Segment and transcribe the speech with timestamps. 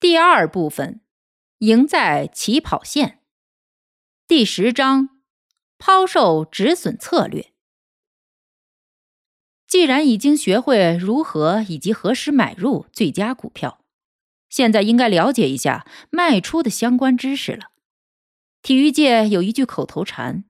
[0.00, 1.02] 第二部分，
[1.58, 3.20] 赢在起跑线。
[4.26, 5.10] 第十章，
[5.76, 7.52] 抛售止损策略。
[9.66, 13.84] 既然已经学会如何以及何时买入最佳股票，
[14.48, 17.66] 现在应该了解一下卖出的相关知识了。
[18.62, 20.44] 体育界有一句口头禅：“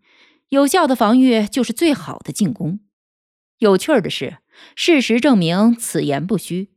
[0.51, 2.79] 有效的防御就是最好的进攻。”
[3.59, 4.39] 有趣儿的是，
[4.77, 6.70] 事实证明此言不虚。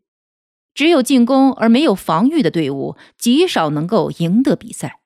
[0.73, 5.01] 只有进攻而没有防御的队伍，极少能够赢得比赛。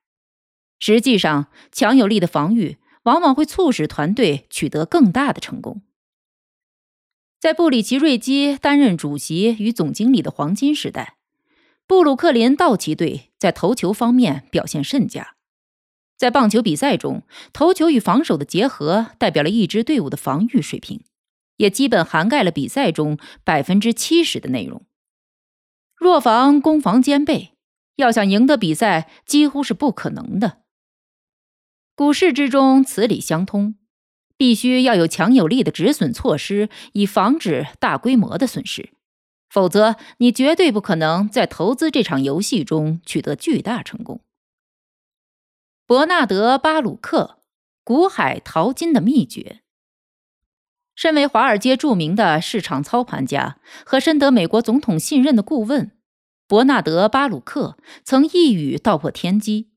[0.80, 5.82] 实际上，强有力的防御往往会促使团队取得更大的成功。
[7.40, 11.18] 在布里奇·瑞基担任主席与总经理的黄金时代，
[11.86, 15.36] 布鲁克林道奇队在投球方面表现甚佳。
[16.18, 17.22] 在棒球比赛中，
[17.54, 21.04] 投球与防守的结合代表了一支队伍的防御水平，
[21.58, 24.87] 也基本涵盖了比赛中百分之七十的内容。
[25.98, 27.54] 若防攻防兼备，
[27.96, 30.60] 要想赢得比赛几乎是不可能的。
[31.96, 33.76] 股市之中，此理相通，
[34.38, 38.92] 必须要有强有力的止损措施，以防止大规模的损失，
[39.50, 44.22] 否则你绝对不可能在投资这场游戏中取得巨大成功。
[45.88, 47.40] 伯纳德·巴鲁克，
[47.84, 49.62] 《股海淘金的秘诀》。
[50.98, 55.92] 身为华尔街著名的市场操盘家和深得美国总统信任的顾问，
[56.48, 59.70] 伯纳德·巴鲁克曾一语道破天机：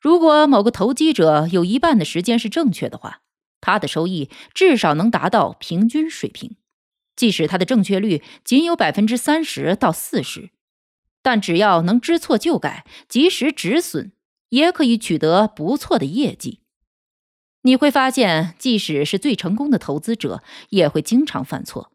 [0.00, 3.20] 如果某个投机者有一半的时间是正确的话，
[3.60, 6.56] 他的收益至少能达到平均水平；
[7.14, 10.50] 即使他的正确率仅有百分之三十到四十，
[11.22, 14.10] 但只要能知错就改，及时止损，
[14.48, 16.63] 也可以取得不错的业绩。
[17.66, 21.90] 你会发现，即使是最成功的投资者，也会经常犯错。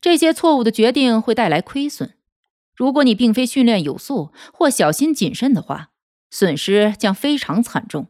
[0.00, 2.14] 这些错误的决定会带来亏损。
[2.74, 5.90] 如果你并非训练有素或小心谨慎的话，
[6.30, 8.08] 损失将非常惨重。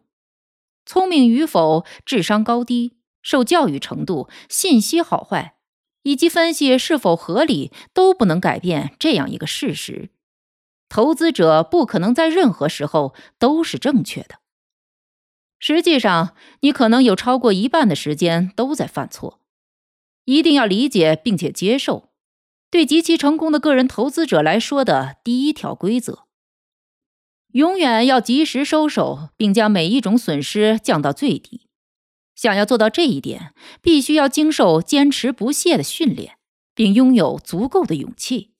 [0.86, 5.56] 聪明与否、智商高低、受教育程度、信息好坏，
[6.02, 10.08] 以及分析是否合理，都不能改变这样一个事实：
[10.88, 14.39] 投资者不可能在任何时候都是正确的。
[15.60, 19.40] 实际上，你可能有超过一半的时间都在犯错。
[20.24, 22.10] 一定要理解并且接受，
[22.70, 26.24] 对极其成功的个人投资者来说的第一条规则：
[27.52, 31.66] 永远要及时收手，并将每一种损失降到最低。
[32.34, 36.36] 想要做到这一点，必须要经受坚持不懈的训练，
[36.74, 38.52] 并拥有足够的勇气。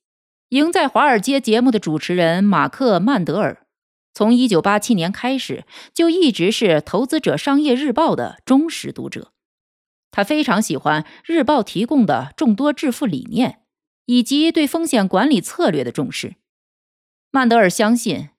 [0.49, 3.60] 赢在华尔街节目的主持人马克·曼德尔。
[4.21, 5.65] 从一九八七年开始，
[5.95, 9.31] 就一直是《投资者商业日报》的忠实读者。
[10.11, 13.61] 他非常喜欢日报提供的众多致富理念，
[14.05, 16.35] 以及对风险管理策略的重视。
[17.31, 18.29] 曼德尔相信，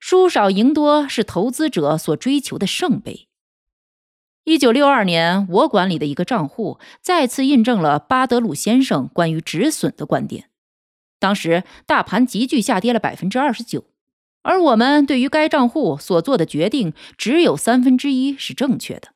[0.00, 3.28] 输少赢多是投资者所追求的圣杯。
[4.44, 10.48] 一九六二年，我管理的一个账户再次印证了巴德鲁先生关于止损的观点。
[11.18, 13.84] 当时，大盘急剧下跌了百分之二十九。
[14.46, 19.08] 而我们对于该账户所做的决定，只有三分之一是正确的。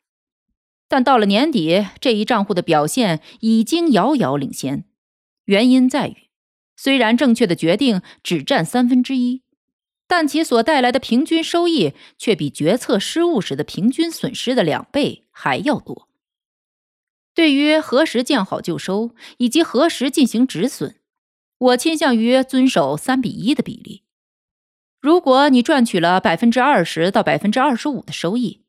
[0.88, 4.86] 但到了年底，这一账户的表现已经遥遥领先。
[5.44, 6.16] 原因在于，
[6.76, 9.42] 虽然正确的决定只占三分之一，
[10.08, 16.08] 但其所带来的平均收益却比决策失误时的平均损失的两倍还要多。
[17.32, 20.96] 对于何时见好就收，以及何时进行止损，
[21.58, 24.02] 我倾向于遵守三比一的比例。
[25.00, 28.62] 如果你赚取了百分之二十到百分之二十五的收益，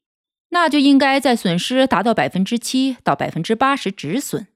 [0.50, 4.48] 那就应该在损失达到百分之七到百分之八十止损。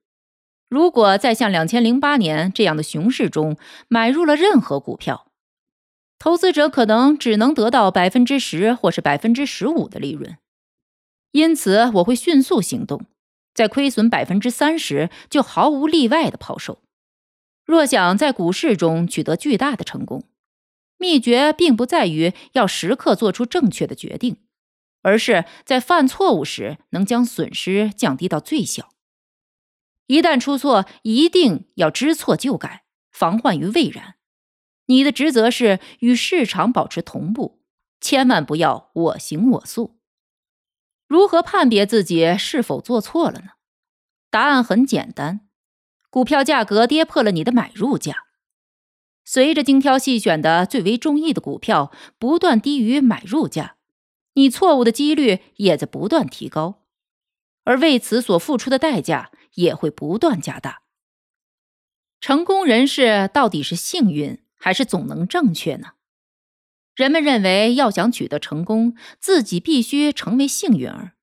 [0.69, 3.57] 如果在像两千零八年这样的熊市中
[3.87, 5.27] 买入了任何股票，
[6.17, 10.37] 投资者可能只能得到百分之十或是百分之十五的利润。
[11.31, 13.05] 因此，我会迅速行动，
[13.53, 16.79] 在亏损百分之三十就毫无例外的抛售。
[17.65, 20.23] 若想在股市中取得巨大的成功，
[20.97, 24.37] 秘诀并不在于要时刻做出正确的决定，
[25.01, 28.89] 而是在犯错误时能将损失降低到最小。
[30.07, 34.15] 一旦出错，一定要知错就改，防患于未然。
[34.85, 37.61] 你的职责是与市场保持同步，
[37.99, 39.99] 千万不要我行我素。
[41.07, 43.51] 如何判别自己是否做错了呢？
[44.29, 45.47] 答案很简单：
[46.09, 48.24] 股票价格跌破了你的买入价。
[49.25, 53.75] 随着精挑细选的最为中意的股票不断低于买入价，
[54.35, 56.83] 你错误的几率也在不断提高，
[57.63, 60.83] 而为此所付出的代价也会不断加大。
[62.21, 65.93] 成功人士到底是幸运还是总能正确呢？
[66.95, 71.13] 人们认为，要想取得成功，自己必须成为幸运儿，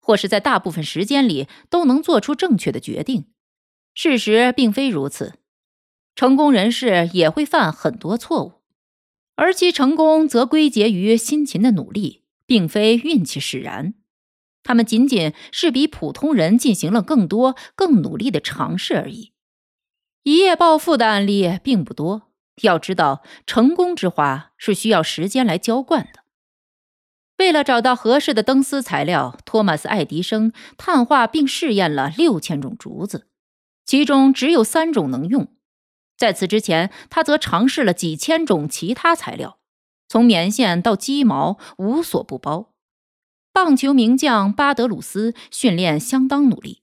[0.00, 3.32] 或是在大部分时间里都能做出正确的决定。
[3.94, 5.40] 事实并非如此。
[6.18, 8.54] 成功人士也会犯很多错误，
[9.36, 13.94] 而其成功则归结于辛勤的努力，并非运气使然。
[14.64, 19.30] 他们仅仅是比普通人进行了更多、更努力的尝试而已。
[20.24, 22.32] 一夜暴富的案例并不多。
[22.62, 26.24] 要知道，成功之花是需要时间来浇灌的。
[27.36, 33.28] 为了找到合适的灯丝材料，托马斯·爱迪生碳化并试验了六千种竹子，
[33.84, 35.54] 其中只有三种能用。
[36.18, 39.60] 在此之前，他则尝试了几千种其他材料，
[40.08, 42.74] 从棉线到鸡毛，无所不包。
[43.52, 46.82] 棒球名将巴德鲁斯训练相当努力，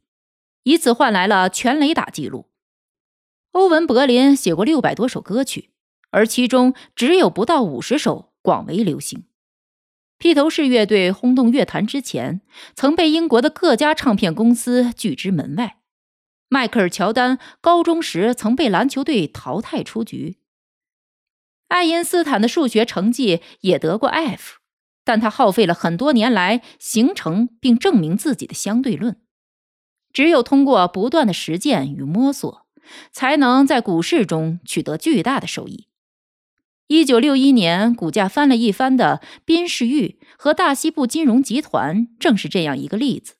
[0.63, 2.47] 以此换来了全垒打记录。
[3.51, 5.71] 欧文·柏林写过六百多首歌曲，
[6.11, 9.25] 而其中只有不到五十首广为流行。
[10.17, 12.39] 披头士乐队轰动乐坛之前，
[12.73, 15.79] 曾被英国的各家唱片公司拒之门外。
[16.55, 20.37] 迈克尔·乔丹高中时曾被篮球队淘汰出局。
[21.67, 24.59] 爱因斯坦的数学成绩也得过 F，
[25.03, 29.19] 但他耗费了很多年来形成并证明自己的相对论。
[30.13, 32.65] 只有通过不断的实践与摸索，
[33.11, 35.89] 才能在股市中取得巨大的收益。
[36.87, 43.35] 一九六一年股价翻了一番的宾士玉和大西部金融集团正是这样一个例子。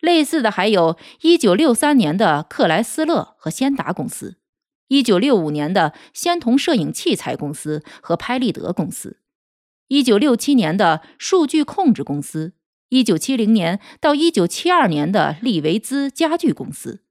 [0.00, 4.38] 类似的还有1963年的克莱斯勒和先达公司
[4.88, 9.18] ，1965年的仙童摄影器材公司和拍立得公司
[9.88, 12.54] ，1967年的数据控制公司
[12.90, 17.02] ，1970年到1972年的利维兹家具公司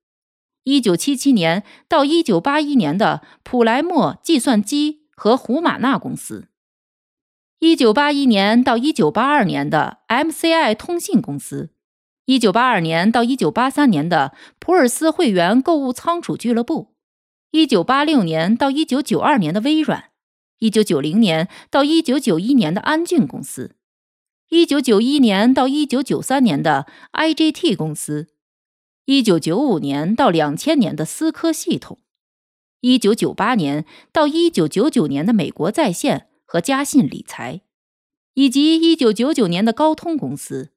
[0.66, 6.48] ，1977年到1981年的普莱默计算机和胡马纳公司
[7.60, 11.70] ，1981年到1982年的 MCI 通信公司。
[12.30, 16.94] 一九八二年到一九八三年的普尔斯会员购物仓储俱乐部，
[17.50, 20.12] 一九八六年到一九九二年的微软，
[20.60, 23.74] 一九九零年到一九九一年的安俊公司，
[24.50, 28.28] 一九九一年到一九九三年的 IGT 公司，
[29.06, 31.98] 一九九五年到两千年的思科系统，
[32.81, 37.62] 一九九八年到一九九九年的美国在线和嘉信理财，
[38.36, 40.74] 以及一九九九年的高通公司。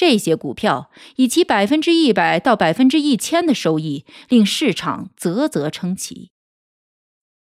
[0.00, 6.30] 这些股票以其百分之一百到百分之一千的收益，令市场啧啧称奇。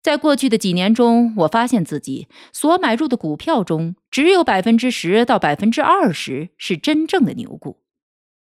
[0.01, 7.83] 在过去的几年中，我发现自己所买入的股票中，只有百分之十到百分之二十是真正的牛股，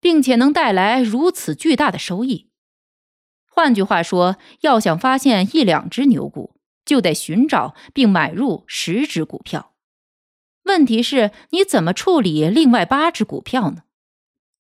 [0.01, 2.51] 并且能带来如此巨大的收益。
[3.47, 9.75] 换句话说，要想发现一两只牛股，就得寻找并买入十只股票。
[10.65, 13.85] 问题是，你怎么处理另外八只股票呢？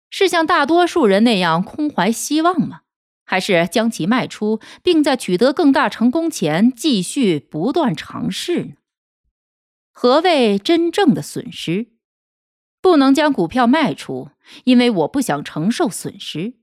[0.09, 2.81] 是像大多数人那样空怀希望吗？
[3.29, 8.73] 还是将其卖出，并在取得更大成功前继续不断尝试呢？
[9.91, 11.87] 何谓真正的损失？
[12.79, 14.29] 不能将股票卖出，
[14.63, 16.53] 因为我不想承受损失。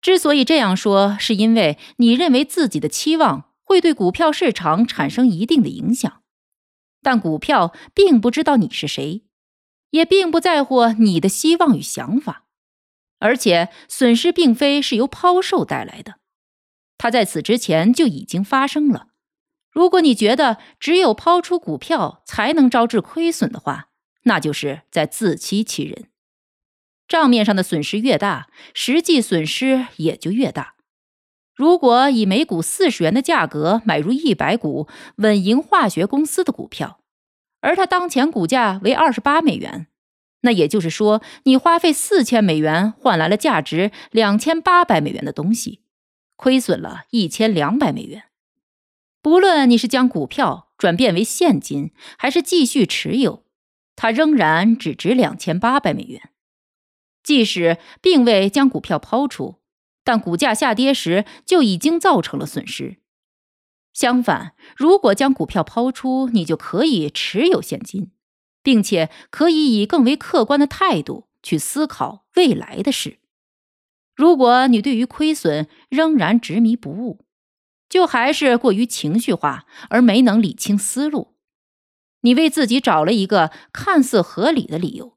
[0.00, 6.22] 之所以这样说，是因为你认为自己的期望会对股票市场产生一定的影响，
[7.02, 9.26] 但股票并不知道你是谁，
[9.90, 12.45] 也并不在乎你的希望与想法。
[13.18, 16.16] 而且损失并非是由抛售带来的，
[16.98, 19.08] 它在此之前就已经发生了。
[19.70, 23.88] 如果你觉得只有抛出股票才能招致亏损的话，
[24.22, 26.08] 那就是在自欺欺人。
[27.06, 30.74] 账面上的损失越大，实际损失也就越大。
[31.54, 37.00] 如果以每股四十元的价格买入一百股稳盈化学公司的股票，
[37.60, 39.86] 而它当前股价为二十八美元。
[40.46, 45.80] 那也就是说，你花费四千美元换来了价值两千八百美元的东西，
[46.36, 48.22] 亏损了一千两百美元。
[49.20, 53.44] 不论你是将股票转变为现金，还是继续持有，
[53.96, 56.30] 它仍然只值两千八百美元。
[57.24, 59.56] 即使并未将股票抛出，
[60.04, 62.98] 但股价下跌时就已经造成了损失。
[63.92, 68.12] 相反，如果将股票抛出，你就可以持有现金，
[68.66, 73.20] 并且可以以更为客观的态度去思考未来的事。
[74.16, 77.24] 如果你对于亏损仍然执迷不悟，
[77.88, 81.36] 就还是过于情绪化而没能理清思路，
[82.22, 85.16] 你为自己找了一个看似合理的理由，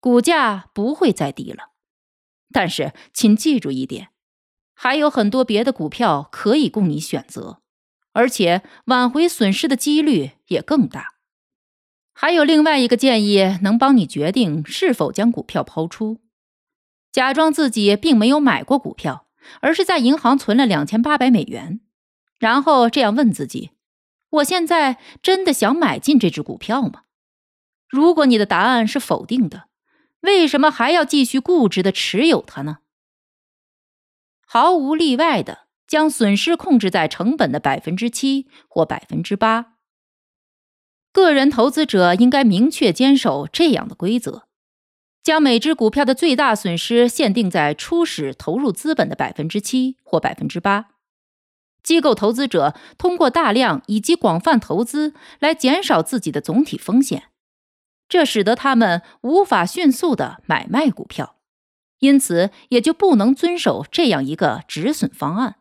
[0.00, 1.72] 股价不会再低了。
[2.50, 4.08] 但是，请记住一点，
[4.72, 7.60] 还有很多别的股票可以供你选择。
[8.12, 11.13] 而且挽回损失的几率也更大。
[12.14, 16.20] 还有另外一个建议，能帮你决定是否将股票抛出：
[17.12, 19.26] 假装自己并没有买过股票，
[19.60, 21.80] 而是在银行存了两千八百美元，
[22.38, 23.72] 然后这样问自己
[24.30, 27.02] ：“我现在真的想买进这只股票吗？”
[27.90, 29.64] 如果你的答案是否定的，
[30.20, 32.78] 为什么还要继续固执的持有它呢？
[34.46, 35.64] 毫无例外的。
[35.86, 39.73] 将损失控制在成本的百分之七或百分之八。
[41.14, 44.48] 个人投资者应该明确坚守这样的规则：
[45.22, 50.86] 将每只股票的最大损失限定在初始投入资本的百分之七或百分之八。
[51.84, 57.28] 机构投资者通过大量以及广泛投资来减少自己的总体风险，
[58.08, 61.36] 这使得他们无法迅速的买卖股票，
[62.00, 65.58] 因此也就不能遵守这样一个止损方案。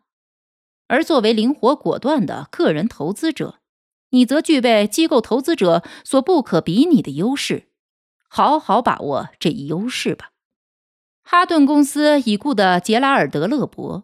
[0.87, 3.59] 而作为灵活果断的个人投资者，
[4.13, 7.67] 你则具备机构投资者所不可比拟的优势。
[8.29, 10.31] 好好把握这一优势吧。
[11.23, 14.03] 哈顿公司已故的杰拉尔德·勒伯，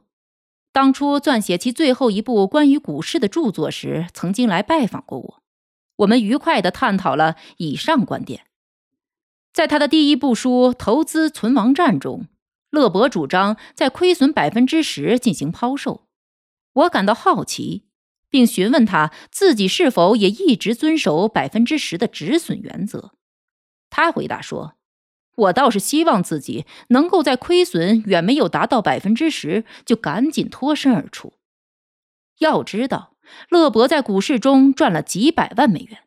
[0.72, 5.44] 当初撰写其最后一部关于股市的著作时，曾经来拜访过我。
[5.98, 8.46] 我们愉快地探讨了以上观点。
[9.52, 12.28] 在他的第一部书《投资存亡战》中，
[12.70, 16.08] 勒伯主张在亏损百分之十进行抛售。
[16.72, 17.89] 我感到好奇，
[18.30, 23.14] 并询问他自己是否也一直遵守百分之十的止损原则。
[23.90, 24.76] 他回答说
[25.36, 31.34] ：“我倒是希望自己能够在亏损远没有达到百分之十就赶紧脱身而出。”
[32.40, 33.16] 要知道，
[33.50, 36.04] 勒伯在股市中赚了几百万美元。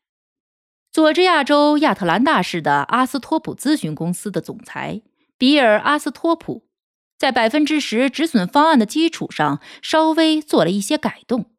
[0.91, 5.03] 佐治亚州亚特兰大市的阿斯托普咨询公司的总裁
[5.37, 6.67] 比尔·阿斯托普。
[7.19, 11.53] 在百分之十止损方案的基础上，稍微做了一些改动。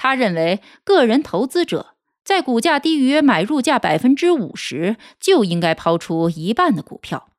[0.00, 7.30] 他认为，个人投资者在股价低于买入价百分之五十就应该抛出一半的股票，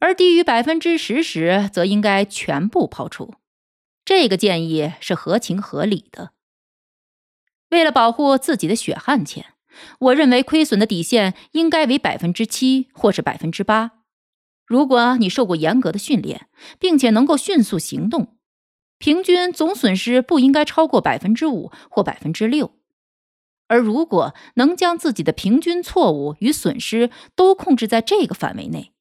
[0.00, 3.36] 而低于百分之十时则应该全部抛出。
[4.04, 6.32] 这个建议是合情合理的。
[7.70, 9.54] 为了保护自己的血汗钱，
[9.98, 13.92] 我认为亏损的底线应该为百分之七或是百分之八。
[14.66, 18.33] 如果你受过严格的训练，并且能够迅速行动，
[18.98, 22.72] 平均总损失不应该超过百分之五或百分之六。
[23.66, 28.92] 而如果能将自己的平均错误与损失都控制在这个范围内，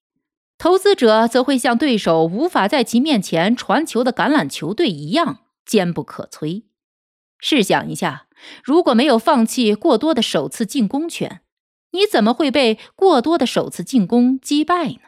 [0.57, 6.63] 投资者则会像对手无法在其面前传球的橄榄球队一样坚不可摧。
[7.39, 8.27] 试想一下，
[8.63, 11.41] 如果没有放弃过多的首次进攻权，
[11.91, 14.99] 你怎么会被过多的首次进攻击败呢？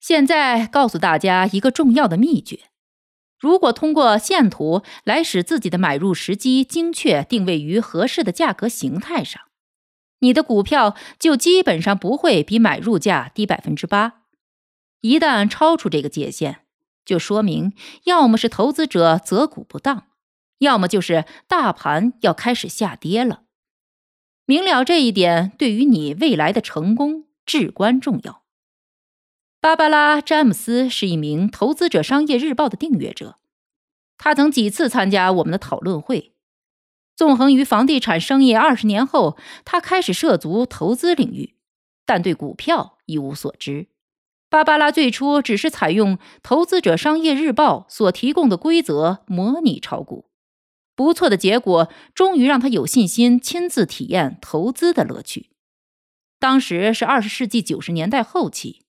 [0.00, 2.58] 现在告诉大家一个重要的秘诀：
[3.44, 9.42] 如果通过线图来使自己的买入时机精确定位于合适的价格形态上，
[10.20, 14.22] 你的股票就基本上不会比买入价低百分之八。
[15.02, 16.60] 一旦超出这个界限，
[17.04, 17.74] 就说明
[18.04, 20.04] 要么是投资者择股不当，
[20.60, 23.42] 要么就是大盘要开始下跌了。
[24.46, 28.43] 明了这一点，对于你未来的成功至关重要。
[29.64, 33.38] 芭芭拉·詹姆斯是一名《投资者商业日报》的订阅者，
[34.18, 36.34] 他曾几次参加我们的讨论会。
[37.16, 41.54] 纵横于房地产生意二十年后，他开始涉足投资领域，
[42.04, 43.86] 但对股票一无所知。
[44.50, 50.26] 芭芭拉最初只是采用《投资者商业日报》所提供的规则模拟炒股，
[50.94, 55.48] 不错的结果终于让他有信心亲自体验投资的乐趣。
[56.38, 58.83] 当时是二十世纪九十年代后期。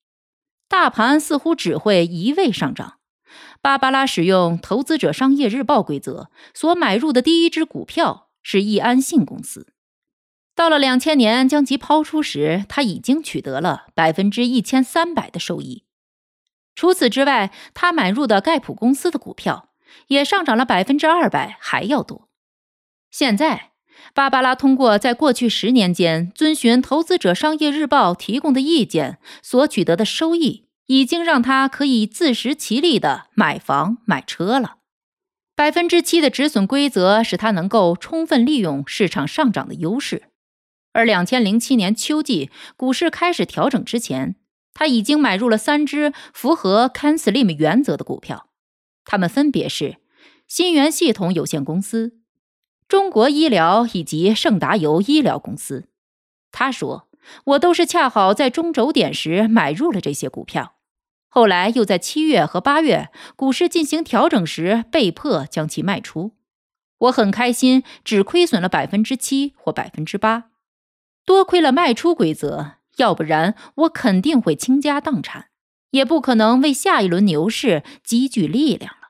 [0.67, 2.99] 大盘似乎只会一味上涨。
[3.61, 9.73] 芭芭拉使用《投资者商业日报》规则所买入的第一只股票是易安信公司。
[10.53, 15.83] 到了两千年将其抛出时，他已经取得了百分之一千三百的收益。
[16.75, 19.69] 除此之外，他买入的盖普公司的股票
[20.07, 22.29] 也上涨了百分之二百还要多。
[23.09, 23.71] 现在，
[24.13, 34.77] 芭芭拉通过在过去十年间遵循《投资者商业日报》提供的意见所取得的收益，已经让他可以自食其力的买房买车了。
[35.55, 40.23] 百分之七的止损规则使他能够充分利用市场上涨的优势，
[40.91, 44.35] 而两千零七年秋季股市开始调整之前，
[44.73, 48.49] 他已经买入了三只符合 CanSlim 原则的股票，
[49.05, 49.97] 它们分别是
[50.47, 52.17] 新源系统有限公司、
[52.87, 55.87] 中国医疗以及盛达油医疗公司。
[56.51, 57.07] 他说
[57.45, 60.75] ：“我都是恰好在中轴点时买入了这些股票。”
[61.27, 66.31] 后来又在七月和八月股市进行调整时，被迫将其卖出。
[66.99, 70.45] 我很开心，只亏损了百分之七或百分之八，
[71.25, 75.47] 多亏了卖出规则，要不然我肯定会倾家荡产，
[75.89, 79.04] 也不可能为下一轮牛市积聚力量了。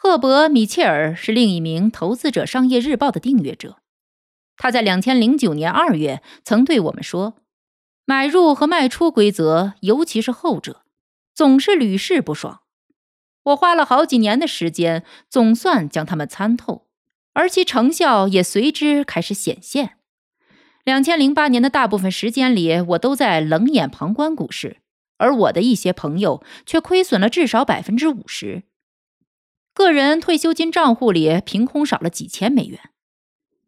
[0.00, 3.78] 赫伯·米切尔是另一名《投资者商业日报》的订阅者，
[4.56, 7.34] 他在两千零九年二月曾对我们说
[8.06, 10.82] ：“买入和卖出规则，尤其是后者。”
[11.34, 12.60] 总是屡试不爽，
[13.42, 16.86] 我花了好几年的时间，总算将它们参透，
[17.32, 19.96] 而其成效也随之开始显现。
[20.84, 24.76] 两千零八年的大部分时间里，我都在冷眼旁观股市，
[25.16, 28.62] 而我的一些朋友却亏损了至少百分之五十，
[29.78, 32.90] 个人退休金账户里凭空少了几千美元。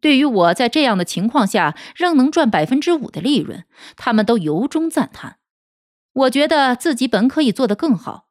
[0.00, 3.64] 对于我在这样的情况下仍能赚百分之五的利润，
[3.96, 5.38] 他们都由衷赞叹。
[6.12, 8.26] 我觉得自己本可以做得更好，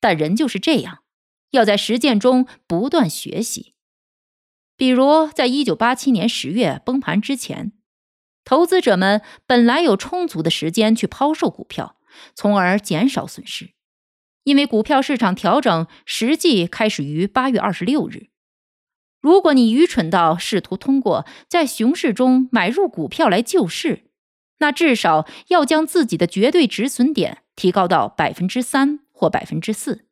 [0.00, 1.04] 但人就是这样，
[1.52, 3.74] 要在实践中不断学习。
[4.76, 7.70] 比如，在一九八七年十月崩盘之前，
[8.44, 11.94] 投资者们本来有充足的时间去抛售股票，
[12.34, 13.74] 从而减少损失，
[14.44, 18.28] 因为股票市场调整实际开始于八月二十六日。
[19.20, 24.04] 如果你愚蠢到试图通过在熊市中买入股票来救市，
[24.60, 30.06] 那至少要将自己的绝对止损点提高到百分之三或百分之四。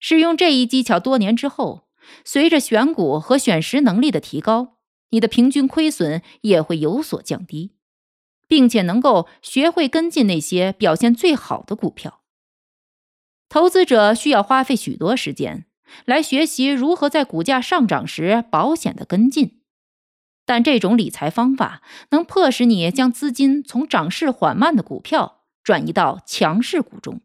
[0.00, 1.88] 使用这一技巧多年之后，
[2.24, 4.78] 随着选股和选时能力的提高，
[5.10, 7.76] 你的平均亏损也会有所降低，
[8.48, 12.23] 并且能够学会跟进那些表现最好的股票。
[13.54, 15.66] 投资者需要花费许多时间
[16.06, 19.60] 来学习如何在股价上涨时保险的跟进。
[20.44, 27.20] 但这种理财方法能迫使你将资金从涨势缓慢的股票转移到强势股中，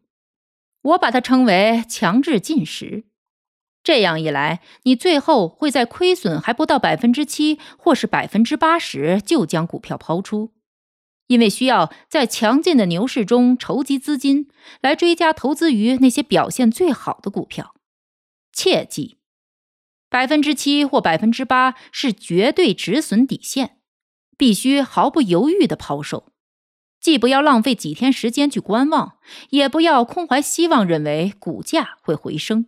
[0.82, 3.06] 我把它称为强制进食。
[3.82, 10.52] 这样一来，你最后会在亏损还不到百分之七或是百分之八时就将股票抛出，
[11.30, 14.48] 因为需要在强劲的牛市中筹集资金
[14.80, 17.76] 来追加投资于那些表现最好的股票。
[18.52, 19.18] 切记。
[20.08, 23.78] 百分之七或百分之八是绝对止损底线，
[24.36, 26.32] 必须毫不犹豫的抛售。
[27.00, 29.18] 既不要浪费几天时间去观望，
[29.50, 32.66] 也不要空怀希望认为股价会回升，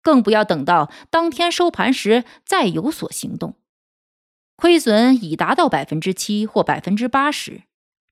[0.00, 3.56] 更不要等到当天收盘时再有所行动。
[4.60, 7.62] 亏损已达到百分之七或百分之八十，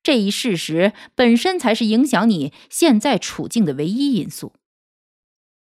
[0.00, 4.52] 这一事实本身才是影响你现在处境的唯一因素。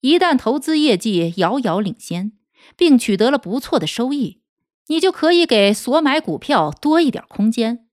[0.01, 2.33] 一旦投资业绩遥遥领先，
[2.77, 4.41] 并取得了不错的收益，
[4.89, 7.87] 你就可以给所买股票多一点空间，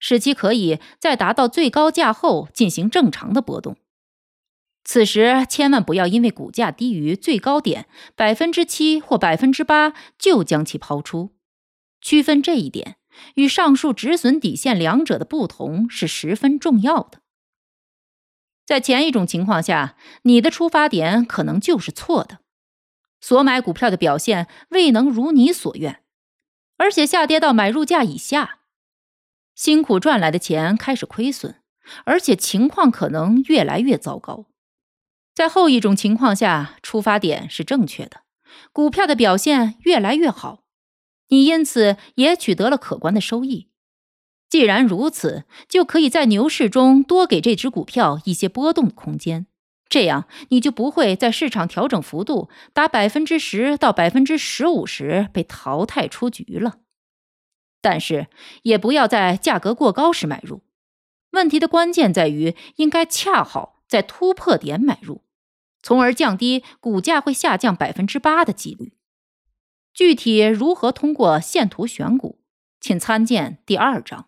[0.00, 3.76] 使其可以在达到最高价后进行正常的波动。
[4.82, 11.33] 此时千万不要因为股价低于最高点百分之七或百分之八就将其抛出。
[12.04, 12.98] 区分这一点
[13.36, 17.22] 与上述止损底线两者的不同是十分重要的。
[18.66, 22.40] 在前一种情况下，你的出发点可能就是错的。
[23.20, 26.02] 所买股票的表现未能如你所愿，
[26.76, 28.58] 而且下跌到买入价以下，
[29.54, 31.62] 辛苦赚来的钱开始亏损，
[32.04, 34.44] 而且情况可能越来越糟糕。
[35.34, 38.24] 在后一种情况下，出发点是正确的，
[38.72, 40.63] 股票的表现越来越好，
[41.34, 43.66] 你因此也取得了可观的收益。
[44.48, 49.46] 既然如此，就可以在牛市中多给这只股票一些波动的空间。
[49.88, 56.76] 这样，你就不会在市场调整幅度达百分之十到百分之十五时被淘汰出局了。
[57.82, 58.28] 但是，
[58.62, 60.62] 也不要在价格过高时买入。
[61.32, 65.22] 问题的关键在于，应该恰好在突破点买入，
[65.82, 68.93] 从而降低股价会下降百分之八的几率。
[69.94, 72.40] 具体如何通过线图选股，
[72.80, 74.26] 请参见第二章。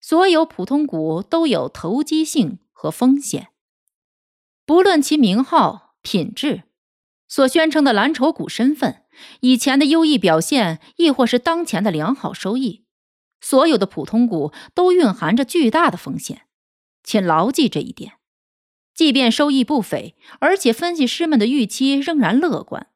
[0.00, 3.50] 所有普通股都有投机性和风险。
[4.66, 6.64] 不论其名号、品质、
[7.28, 9.04] 所宣称的蓝筹股身份、
[9.40, 12.84] 以前的优异表现，亦或是当前的良好收益，
[13.40, 16.48] 所有的普通股都蕴含着巨大的风险，
[17.04, 18.14] 请牢记这一点。
[18.92, 22.88] 即便收益不菲，而且分析师们的预期仍然乐观，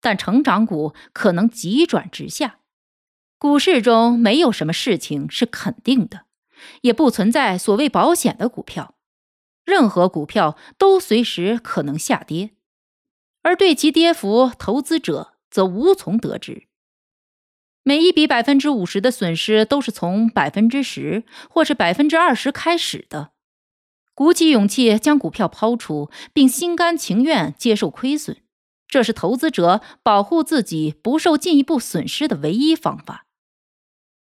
[0.00, 2.58] 但成长股可能急转直下。
[3.38, 6.26] 股市中没有什么事情是肯定的，
[6.82, 8.94] 也不存在所谓保险的股票，
[9.64, 12.50] 任何股票都随时可能下跌，
[13.42, 16.66] 而对其跌幅，投资者则无从得知。
[17.82, 23.30] 每一笔百分之五十的损失都是从百分之十或是百分之二十开始的。
[24.12, 28.36] 鼓起勇气将股票抛出，并心甘情愿接受亏损，
[28.90, 33.26] 这是投资者保护自己不受进一步损失的唯一方法。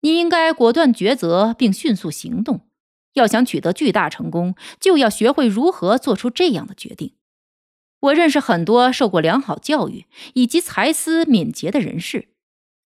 [0.02, 2.68] 你应该果断抉择并迅速行动。
[3.14, 7.16] 要想取得巨大成功，就要学会如何做出这样的决定。
[8.00, 12.30] 我认识很多受过良好教育以及才思敏捷的人士，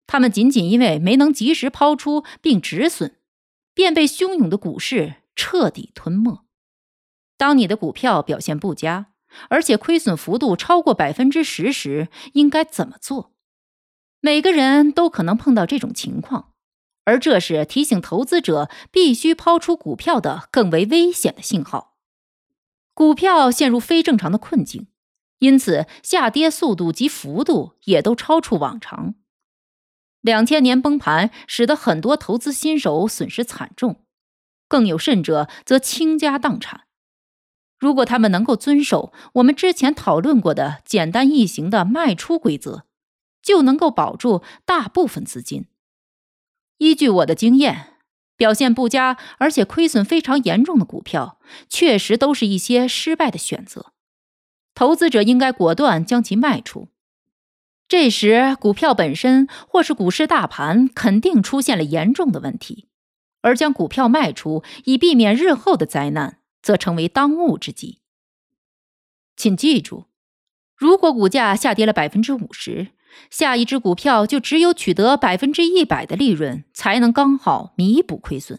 [0.06, 3.16] 他们仅仅因为没能及时抛出并止损，
[3.74, 6.46] 便被汹涌的股市彻底吞没。
[7.36, 9.08] 当你的股票表现不佳，
[9.48, 13.32] 而且亏损幅度超过百分之十时，应该怎么做？
[14.20, 16.52] 每个人都可能碰到这种情况，
[17.04, 21.96] 而这是提醒投资者必须抛出股票的更为危险的信号。
[22.94, 24.88] 股票陷入非正常的困境，
[25.38, 29.14] 因此下跌速度及幅度也都超出往常。
[30.22, 34.02] 两千年崩盘使得很多投资新手损失惨重，
[34.66, 36.85] 更有甚者则倾家荡产。
[37.78, 42.84] 如果他们能够遵守我们之前讨论过的简单易行的卖出规则，
[43.42, 45.66] 就能够保住大部分资金。
[46.78, 47.94] 依据我的经验，
[48.36, 53.92] 表现不佳而且亏损非常严重的股票，确实都是一些失败的选择。
[54.74, 56.88] 投资者应该果断将其卖出。
[57.88, 62.88] 这时，股票本身或是股市大盘肯定出现了严重的问题，
[63.42, 66.40] 而将股票卖出以避免日后的灾难。
[66.66, 68.00] 则成为当务之急。
[69.36, 70.06] 请记住，
[70.74, 72.88] 如果股价下跌了百分之五十，
[73.30, 78.58] 下一只股票就只有取得百分之一百的利润，才能刚好弥补亏损。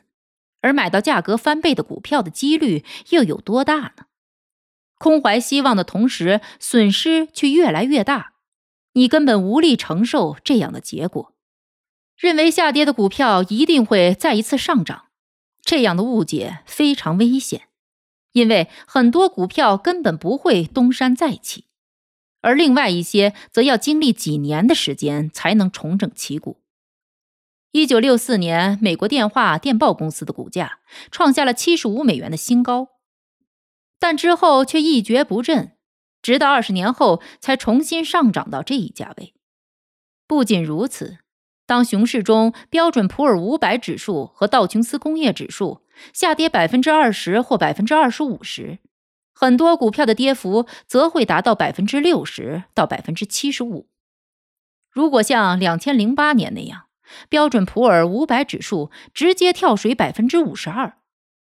[0.61, 4.05] 而买到价格翻倍的股票的几率又有多大呢？
[4.97, 8.35] 空怀希望的同时，损失却越来越大，
[8.93, 11.33] 你根本无力承受这样的结果。
[12.15, 15.07] 认为下跌的股票一定会再一次上涨，
[15.61, 17.63] 这样的误解非常危险。
[18.37, 21.65] 因为很多股票根本不会东山再起，
[22.41, 26.61] 而另外一些则要经历几年的时间才能重整旗鼓。
[27.71, 30.77] 一九六四年，美国电话电报公司的股价
[31.09, 32.89] 创下了七十五美元的新高，
[33.97, 35.71] 但之后却一蹶不振，
[36.21, 39.33] 直到二十年后才重新上涨到这一价位。
[40.27, 41.17] 不仅如此。
[41.65, 45.81] 当熊市中标准普尔五百指数和道琼斯工业指数
[46.13, 48.79] 下跌百分之二十或百分之二十五时，
[49.33, 53.89] 很多股票的跌幅则会达到百分之六十到百分之七十五。
[54.89, 56.85] 如果像两千零八年那样，
[57.29, 60.97] 标准普尔五百指数直接跳水百分之五十二，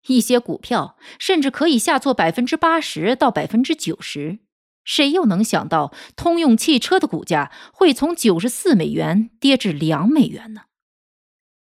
[0.06, 4.40] 一些股票甚至可以下挫百分之八十到百分之九十。
[4.82, 10.62] 谁又能想到通用汽车的股价会从九十四美元跌至两美元呢？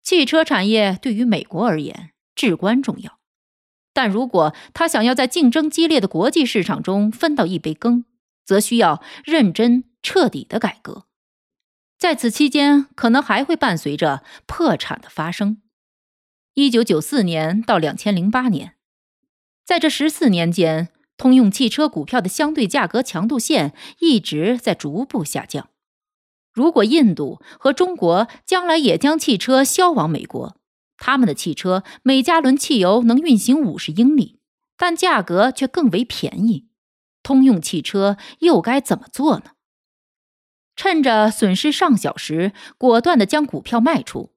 [0.03, 3.19] 汽车产业对于美国而言至关重要，
[3.91, 8.05] 但如果他想要在竞争激烈的国际市场中分到一杯羹，
[8.45, 11.03] 则需要认真彻底的改革。
[11.97, 15.61] 在此期间，可能还会伴随着破产的发生。
[16.53, 18.75] 一九九四年到两千零八年，
[19.65, 20.87] 在这十四年间。
[21.17, 25.67] 通用汽车股票的相对价格强度线一直在逐步下降。
[26.53, 30.55] 如果印度和中国将来也将汽车销往美国，
[30.99, 34.39] 他们的汽车每加仑汽油能运行五十英里，
[34.77, 36.67] 但价格却更为便宜。
[37.23, 39.51] 通用汽车又该怎么做呢？
[40.75, 44.31] 趁着损失尚小时，果断地将股票卖出，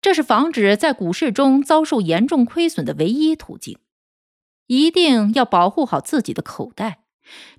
[0.00, 3.78] 这是防止在股市中遭受严重亏损的唯一途径。
[4.66, 7.02] 一定要保护好自己的口袋，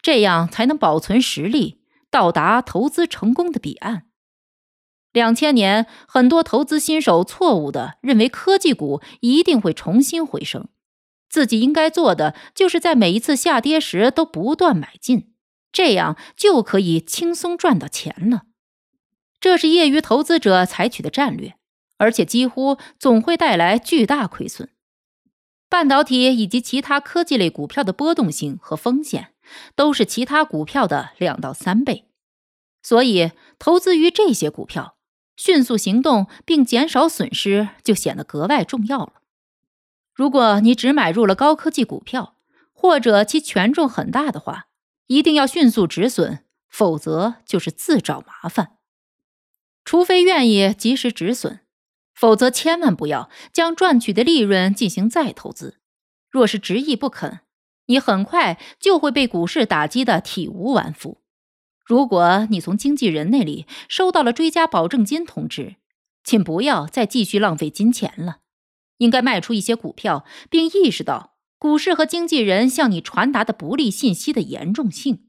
[0.02, 4.06] 这样才能保存实力，到达投资成功的彼岸。
[5.14, 10.70] 两千年，很多投资新手错误的认为科技股一定会重新回升，
[11.30, 15.34] 自己应该做的就是在每一次下跌时都不断买进，
[15.72, 18.44] 这样就可以轻松赚到钱了。
[19.40, 21.56] 这是业余投资者采取的战略，
[21.98, 24.70] 而且几乎总会带来巨大亏损。
[25.68, 29.34] 半导体以及其他科技类股票的波动性和风险
[29.76, 32.10] 都是其他股票的两到三倍，
[32.84, 34.98] 所以投资于这些股票，
[35.44, 39.14] 迅速行动并减少损失就显得格外重要了。
[40.14, 42.36] 如果你只买入了高科技股票，
[42.72, 44.68] 或者其权重很大的话，
[45.08, 48.74] 一定要迅速止损，否则就是自找麻烦。
[49.84, 51.62] 除非愿意及时止损，
[52.14, 55.80] 否则千万不要将赚取的利润进行再投资。
[56.30, 57.40] 若是执意不肯，
[57.88, 61.21] 你很快就会被股市打击的体无完肤。
[61.92, 65.76] 如果你从经纪人那里收到了追加保证金通知，
[66.24, 68.38] 请不要再继续浪费金钱了，
[69.00, 75.28] 应该卖出一些股票，并意识到股市和经纪人向你传达的不利信息的严重性。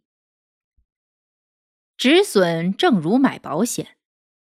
[1.96, 3.96] 止损正如买保险，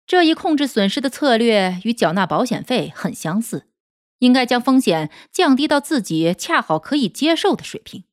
[0.07, 3.69] 这一控制损失的策略与缴纳保险费很相似。
[4.21, 8.05] 应该将风险降低到自己恰好可以接受的水平。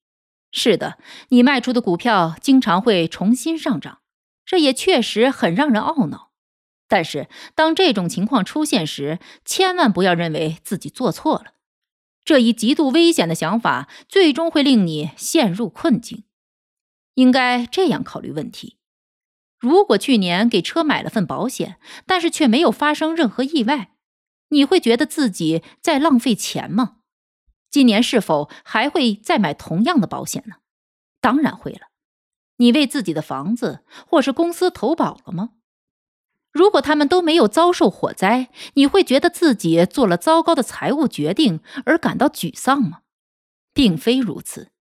[0.58, 0.98] 是的，
[1.30, 4.00] 你卖出的股票经常会重新上涨，
[4.46, 6.32] 这也确实很让人懊恼。
[6.88, 11.56] 但是，当这种情况出现时，千万不要认为自己做错了。
[12.24, 16.24] 这一极度危险的想法最终会令你陷入困境。
[17.16, 18.78] 应该这样考虑问题：
[19.60, 23.92] 如果去年给车买了份保险，但是却没有发生任何意外。
[24.50, 27.00] 你会觉得自己在浪费钱吗？
[27.70, 30.56] 今年是否还会再买同样的保险呢？
[31.20, 31.88] 当然会了。
[32.58, 35.52] 你为自己的房子或是公司投保了吗？
[36.52, 43.00] 如果他们都没有遭受火灾，你会觉得自己做了糟糕的财务决定而感到沮丧吗？
[43.74, 44.72] 并非如此。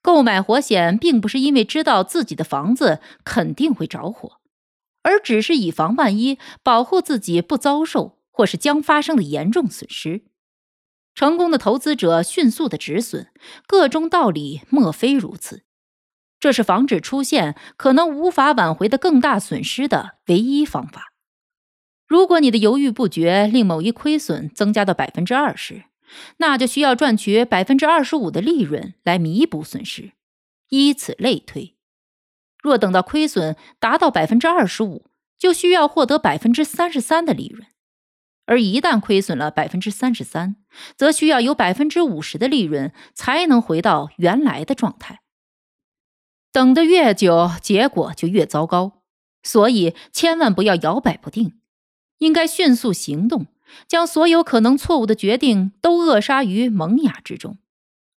[0.00, 4.38] 购买火险并不是因为知道自己的房子肯定会着火，
[5.02, 8.16] 而只是以防万一，保护自己不遭受。
[8.38, 10.26] 或是将发生的严重损失，
[11.16, 13.28] 成功的投资者迅速的止损，
[13.66, 15.64] 个中道理莫非如此？
[16.38, 21.14] 这是防止出现可能无法挽回的更大损失的唯一方法。
[22.06, 25.84] 如果你的犹豫不决令某一亏损增加到百分之二十，
[26.36, 30.12] 那就需要赚取百分之二十五的利润来弥补损失，
[30.68, 31.74] 依此类推。
[32.62, 35.06] 若等到亏损达到百分之二十五，
[35.38, 37.66] 就需要获得百分之三十三的利润。
[38.44, 40.54] 而一旦亏损了百分之三十三，
[40.96, 45.20] 则需要有百分之五十的利润才能回到原来的状态。
[46.52, 49.02] 等得越久，结果就越糟糕。
[49.42, 51.60] 所以千万不要摇摆不定，
[52.18, 53.46] 应该迅速行动，
[53.86, 57.58] 将所有可能错误的决定都扼杀于萌芽之中。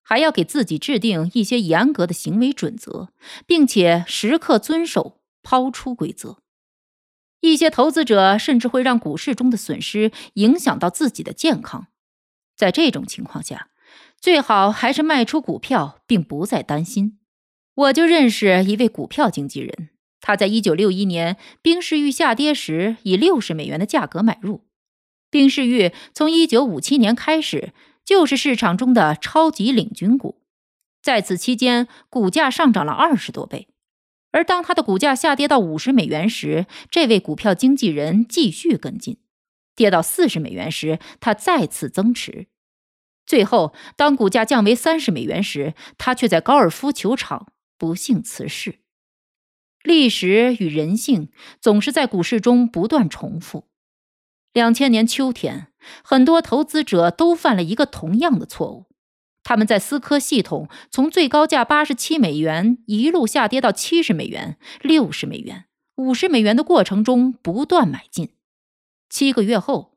[0.03, 3.09] 还要给自己制定一些严格的行为准则，
[3.45, 6.39] 并且时刻遵守，抛出规则。
[7.41, 11.89] 一些投资者甚至会让股市中的损失影响到自己的健康，
[12.57, 13.69] 在这种情况下，
[14.19, 17.19] 最好还是卖出股票，并不再担心。
[17.75, 19.91] 我就认识一位股票经纪人，
[20.21, 24.65] 他在一九六一年冰士玉下跌时以六十美元的价格买入。
[25.31, 30.41] 冰士玉从一九五七年开始就是市场中的超级领军股，
[31.03, 33.69] 在此期间股价上涨了二十多倍。
[34.33, 39.17] 而当他的股价下跌到五十美元时，这位股票经纪人继续跟进；
[39.77, 42.49] 跌到四十美元时，他再次增持。
[43.27, 48.81] 最后，当股价降为三十美元时，他却在高尔夫球场不幸辞世。
[49.83, 53.69] 历史与人性总是在股市中不断重复。
[54.53, 55.69] 两千年秋天，
[56.03, 58.87] 很多投资者都犯了一个同样的错误。
[59.45, 68.36] 他们在思科系统从最高价八十七美元一路下跌到七十美元、六十美元、五十美元的过程中不断买进。
[69.17, 69.97] 七个月后，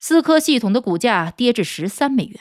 [0.00, 2.40] 思科系统的股价跌至十三美元。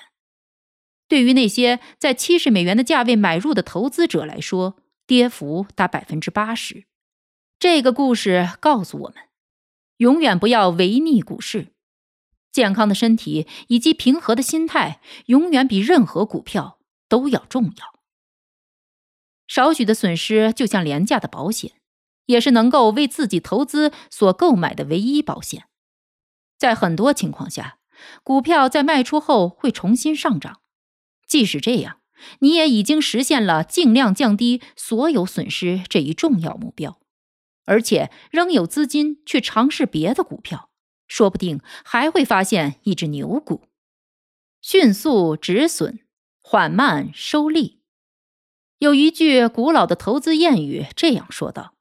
[1.08, 6.86] 对于那些在七十美元的价位买入的投资者来说，跌幅达百分之八十。
[7.60, 9.18] 这个故事告诉我们：
[9.98, 11.68] 永远不要违逆股市。
[12.52, 18.00] 健康的身体以及平和的心态，永远比任何股票都要重要。
[19.46, 21.74] 少许的损失就像廉价的保险，
[22.26, 25.66] 也是能够为自己投资所购买的唯一保险。
[26.58, 27.78] 在很多情况下，
[28.24, 30.62] 股票在卖出后会重新上涨。
[31.28, 32.00] 即使这样，
[32.40, 37.00] 你也已经实现了尽量降低所有损失这一重要目标，
[37.66, 40.70] 而且仍有资金去尝试别的股票。
[41.08, 43.62] 说不定还会发现一只牛股，
[44.62, 46.00] 迅速止损，
[46.42, 47.80] 缓慢收利。
[48.80, 51.76] 有一句古老的投资谚语这样说道：“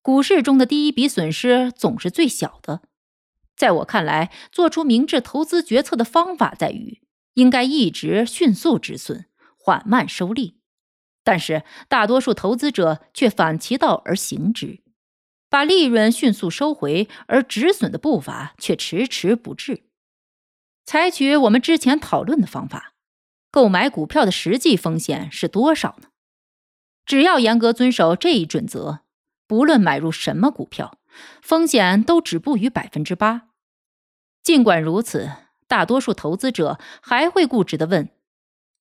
[0.00, 2.82] 股市中的第一笔损失总是最小的。”
[3.56, 7.02] 在我看来，做出明智投资决策的方法在于
[7.34, 10.58] 应该一直迅速止损，缓慢收利。
[11.24, 14.80] 但是大多数投资者却反其道而行之。
[15.48, 19.84] 把利润迅速收回，而止损的步伐却迟迟不至。
[20.84, 22.94] 采取我们之前讨论的方法，
[23.50, 26.08] 购买股票的实际风险是多少呢？
[27.04, 29.00] 只要严格遵守这一准则，
[29.46, 30.98] 不论买入什么股票，
[31.40, 33.48] 风险都止步于百分之八。
[34.42, 35.30] 尽管如此，
[35.68, 38.10] 大多数投资者还会固执地问：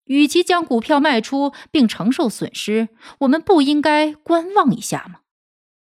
[0.06, 2.89] 与其将股票卖出并承受损失，
[3.20, 5.20] 我们不应该观望一下吗？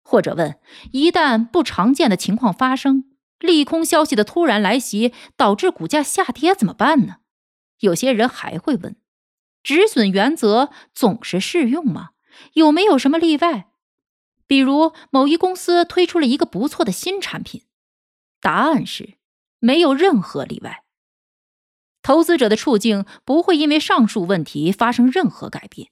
[0.04, 0.60] 或者问：
[0.92, 3.04] 一旦不常见的情况发生，
[3.40, 7.18] 利空消息的突然来袭导致股价下跌怎么办呢？
[7.80, 8.96] 有些人还会问：
[9.62, 12.10] 止损原则总是适用吗？
[12.54, 13.67] 有没有什么例外？
[14.48, 17.64] 比如某一公司推出了一个不错的新产品？
[18.40, 19.18] 答案是
[19.60, 20.84] 没有任何例外。
[22.02, 25.90] 投资者的处境不会因为上述问题发生任何改变。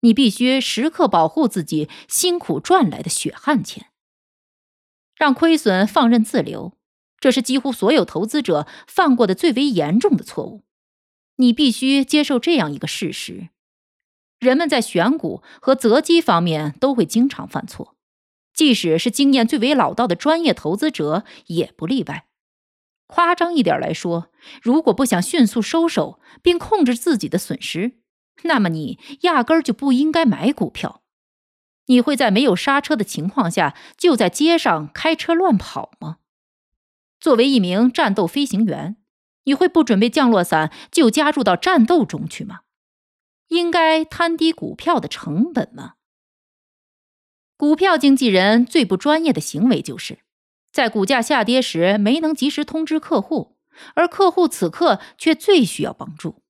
[0.00, 3.90] 你必须时刻保护自己辛苦赚来的血汗钱。
[5.14, 6.76] 让亏损放任自流，
[7.18, 10.62] 这是几乎所有投资者犯过的最为严重的错误。
[11.36, 13.48] 你必须接受这样一个事实：
[14.38, 17.96] 人们在选股和择机方面都会经常犯错，
[18.54, 22.26] 即使是经验最为老道的专业投资者也不例外。
[23.06, 24.30] 夸张一点来说，
[24.62, 27.98] 如果不想迅速收手并控制自己的损失，
[28.42, 31.02] 那么你压根儿就不应该买股票。
[31.86, 36.18] 你会在没有刹车的情况下就在街上开车乱跑吗？
[37.18, 38.96] 作为一名战斗飞行员，
[39.44, 42.60] 你会不准备降落伞就加入到战斗中去吗？
[43.48, 45.94] 应该摊低股票的成本吗？
[47.56, 50.20] 股票经纪人最不专业的行为就是，
[50.72, 53.56] 在股价下跌时没能及时通知客户，
[53.94, 56.42] 而客户此刻却最需要帮助。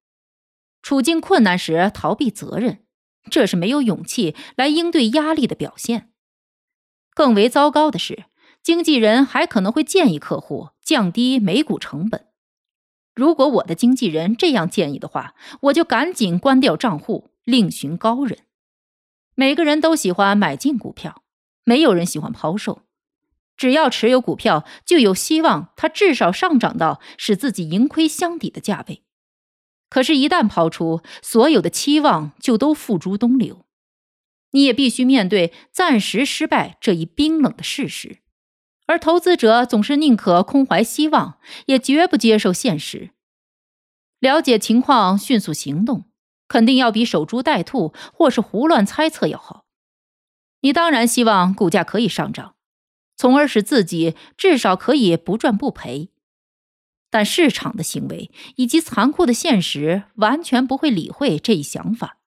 [0.82, 2.84] 处境困难时逃避责任，
[3.30, 6.12] 这是没有勇气来应对压力的表现。
[7.14, 8.26] 更为糟糕的是，
[8.62, 12.27] 经纪人还可能会建议客户降低每股成本。
[13.18, 18.38] 如果我的经纪人这样建议的话，我就赶紧关掉账户，另寻高人。
[19.34, 21.24] 每个人都喜欢买进股票，
[21.64, 22.82] 没有人喜欢抛售。
[23.56, 29.02] 只要持有股票，就有希望它至少上涨到使自己盈亏相抵的价位。
[29.90, 33.64] 可是，一旦抛出，所有的期望就都付诸东流。
[34.52, 38.18] 你也必须面对暂时失败这一冰冷的事实。
[38.88, 43.10] 而投资者总是宁可空怀希望，也绝不接受现实。
[44.18, 46.06] 了解情况，迅速行动，
[46.48, 49.66] 肯定要比守株待兔或是胡乱猜测要好。
[50.62, 52.54] 你当然希望股价可以上涨，
[53.14, 56.10] 从而使自己至少可以不赚不赔。
[57.10, 62.18] 但市场的行为以及残酷的现实完全不会理会这一想法。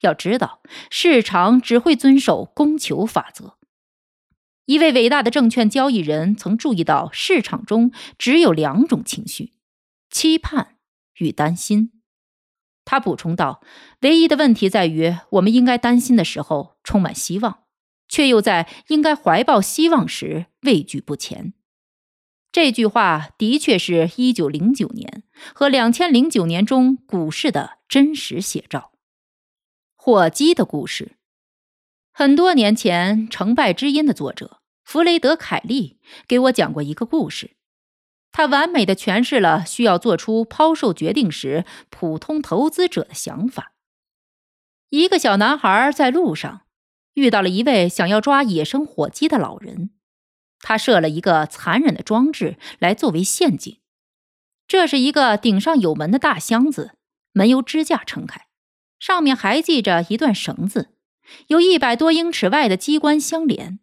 [0.00, 3.58] 要知道，市场只会遵守供求法则。
[4.66, 9.52] 一位伟大的证券交易人曾注意到，市场中只有两种情绪：
[10.10, 10.76] 期盼
[11.18, 11.92] 与担心。
[12.86, 13.62] 他补充道
[14.00, 17.64] ：“唯一的问题在于，我们应该担心的时候充满希望，
[18.08, 21.54] 却又在应该怀抱希望时畏惧不前。”
[22.52, 25.24] 这句话的确是一九零九年
[25.54, 28.92] 和两千零九年中股市的真实写照。
[29.96, 31.16] 火鸡的故事，
[32.16, 35.98] 很多年前，《成败之因》的作者弗雷德·凯利
[36.28, 37.56] 给我讲过一个故事，
[38.30, 43.72] 他完美的诠释了需要做出抛售决定时普通投资者的想法。
[44.90, 46.60] 一个小男孩在路上
[47.14, 49.90] 遇到了一位想要抓野生火鸡的老人。
[50.60, 53.80] 他设了一个残忍的装置来作为陷阱。
[54.68, 56.92] 这是一个顶上有门的大箱子，
[57.32, 58.46] 门由支架撑开，
[59.00, 60.93] 上面还系着一段绳子，
[61.48, 63.78] 有一百多英尺外的机关相连。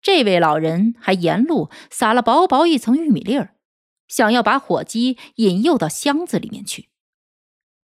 [0.00, 3.54] 这位老人还沿路撒了薄薄一层玉米粒儿，
[4.08, 6.88] 想要把火鸡引诱到箱子里面去。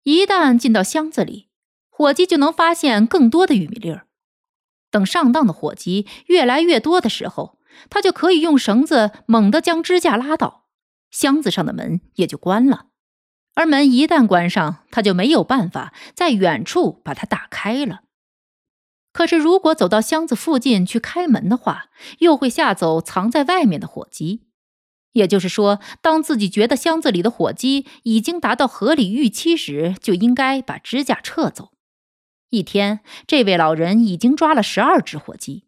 [0.02, 1.48] 一旦进到箱子里，
[1.88, 4.06] 火鸡就能发现更多的玉米粒儿。
[4.90, 10.66] 等上当的火鸡越来越多的时候，他就可以用绳子猛地将支架拉倒，
[11.12, 12.86] 箱子上的门也就关了。
[13.54, 18.00] 而门一旦关上，他就没有办法在远处把它打开了。
[19.12, 21.86] 可是，如果走到箱子附近去开门的话，
[22.20, 24.46] 又会吓走藏在外面的火鸡。
[25.12, 31.72] 也就是说，当自己觉得箱子里的火鸡已经达到合理预期时，就应该把支架撤走。
[32.50, 35.64] 一天，这位老人已经抓了十二只火鸡。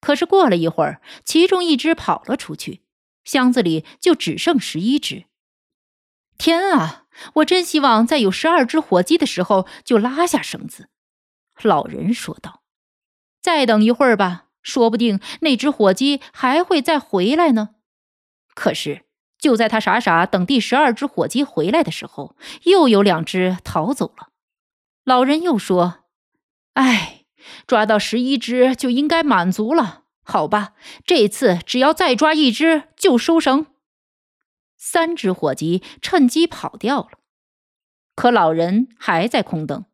[0.00, 2.82] 可是过了一会儿，其中一只跑了出去，
[3.24, 5.26] 箱子里就只剩十一只。
[6.36, 7.04] 天啊！
[7.34, 10.88] 我真希望在有十二只火鸡的时候就拉下绳子。”
[11.62, 12.61] 老人说道。
[13.42, 17.70] “再等一会儿吧，说不定那只火鸡还会再回来呢。”
[18.54, 19.04] 可是
[19.38, 24.28] 就在他傻傻等第十二只火鸡回来的时候，又有两只逃走了。
[25.04, 26.04] 老人又说
[26.74, 27.24] ：“哎，
[27.66, 30.74] 抓到十一只就应该满足了，好吧？
[31.04, 33.66] 这次只要再抓一只就收绳。”
[34.78, 37.18] 三只火鸡趁机跑掉了，
[38.14, 39.84] 可老人还在空等。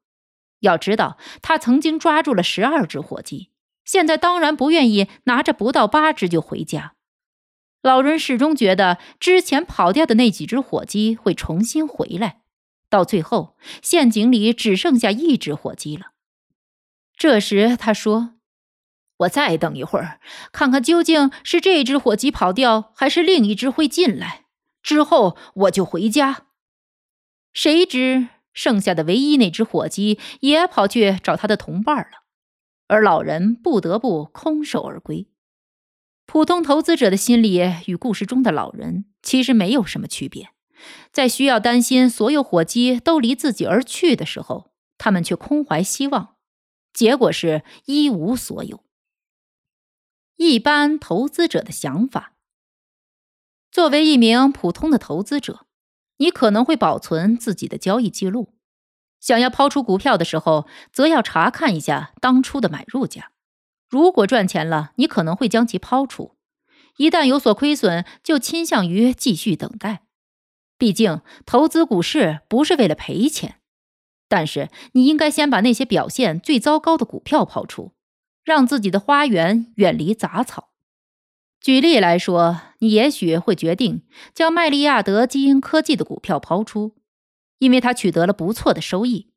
[0.61, 3.51] 要知道，他曾经抓住了十二只火鸡，
[3.85, 6.95] 现在当然不愿意拿着不到八只就回家。
[7.83, 12.43] 老人始终觉得之前跑掉的那几只火鸡会重新回来，
[12.91, 16.07] 到最后陷阱里只剩下一只火鸡了。
[17.17, 18.35] 这时他说
[19.19, 20.21] ：“我再等一会儿，
[20.53, 24.47] 看看究竟是这只火鸡跑掉，还是另一只会进来。
[24.83, 26.47] 之后我就回家。”
[27.55, 28.29] 谁知
[28.59, 32.25] 剩下的唯一那只火鸡也跑去找他的同伴了，
[32.89, 35.29] 而老人不得不空手而归。
[36.27, 40.51] 普通投资者的心理与故事中的老人其实没有什么区别，
[41.13, 46.35] 在需要担心所有火鸡都离自己而去的时候，他们却空怀希望，
[46.93, 48.83] 结果是一无所有。
[50.35, 52.35] 一般投资者的想法，
[53.71, 55.68] 作为一名普通的投资者，
[56.19, 58.55] 你可能会保存自己的交易记录，
[59.19, 63.33] 想要抛出股票的时候，则要查看一下当初的买入价。
[63.89, 66.37] 如果赚钱了，你可能会将其抛出；
[66.99, 70.03] 一旦有所亏损，就倾向于继续等待。
[70.77, 73.57] 毕竟，投资股市不是为了赔钱。
[74.29, 77.93] 但是，你应该先把那些表现最糟糕的股票抛出，
[78.45, 80.68] 让自己的花园远离杂草。
[81.61, 84.03] 举例来说，你也许会决定
[84.33, 86.95] 将麦利亚德基因科技的股票抛出，
[87.59, 89.31] 因为它取得了不错的收益，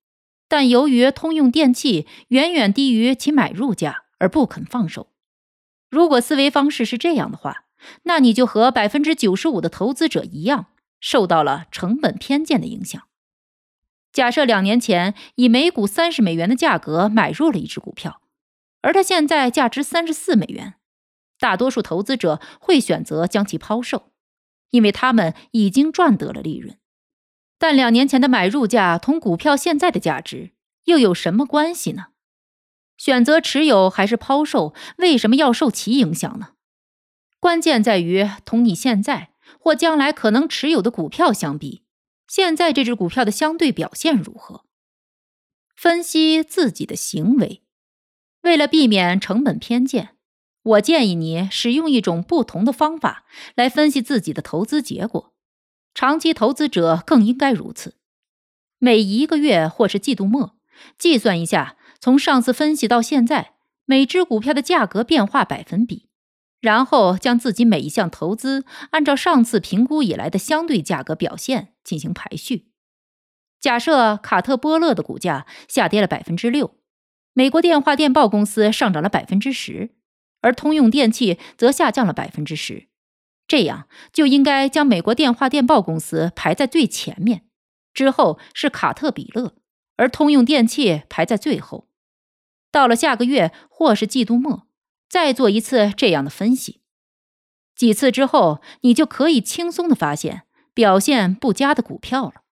[0.48, 4.04] 但由于通用电气远远低于其买入价。
[4.22, 5.08] 而不肯放手。
[5.90, 7.64] 如果思维方式是这样的话，
[8.04, 10.68] 那你就和百分之九十五的投资者一样，
[11.00, 13.02] 受到了成本偏见的影响。
[14.14, 18.22] 假设两年前以每股三十美元的价格买入了一只股票，
[18.82, 20.76] 而它现在价值三十四美元，
[21.42, 24.12] 大多数投资者会选择将其抛售，
[24.70, 26.78] 因为他们已经赚得了利润。
[27.58, 30.52] 但两年前的买入价同股票现在的价值
[30.86, 32.10] 又有什么关系呢？
[32.98, 36.50] 选择持有还是抛售，为什么要受其影响呢？
[37.40, 41.82] 关键在于同你现在或将来可能持有的股票相比，
[42.28, 44.66] 现在这只股票的相对表现如何？
[45.76, 47.64] 分析自己的行为，
[48.44, 50.16] 为了避免成本偏见，
[50.64, 55.34] 我建议你使用一种不同的方法来分析自己的投资结果。
[55.94, 57.96] 长期投资者更应该如此。
[58.80, 60.56] 每一个月或是季度末，
[60.98, 61.78] 计算一下。
[62.00, 63.54] 从上次分析到现在，
[63.86, 66.08] 每只股票的价格变化百分比，
[66.60, 72.72] 然后将自己每一项投资按照上次评估以来的相对价格表现进行排序。
[73.60, 76.76] 假设卡特波勒的股价下跌了百分之六，
[77.34, 79.92] 美国电话电报公司上涨了百分之十，
[80.42, 82.88] 而通用电气则下降了百分之十，
[83.48, 87.46] 这样就应该将美国电话电报公司排在最前面，
[87.94, 89.56] 之后是卡特彼勒，
[89.98, 91.88] 而通用电气排在最后。
[92.72, 94.68] 到了下个月或是季度末，
[95.10, 96.82] 再做一次这样的分析。
[97.76, 102.44] 几次之后，你就可以轻松的发现表现不佳的股票了。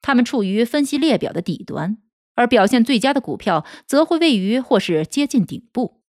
[0.00, 1.98] 它们处于分析列表的底端，
[2.34, 6.01] 而表现最佳的股票则会位于或是接近顶部。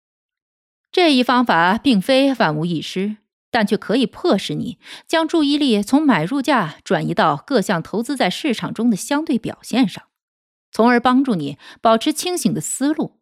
[0.92, 3.16] 这一方法并非万无一失，
[3.50, 4.78] 但却可以迫使你
[5.08, 10.04] 将注意力从买入价转移到各项投资在市场中的相对表现上，
[10.70, 13.18] 从而帮助你保持清醒的思路。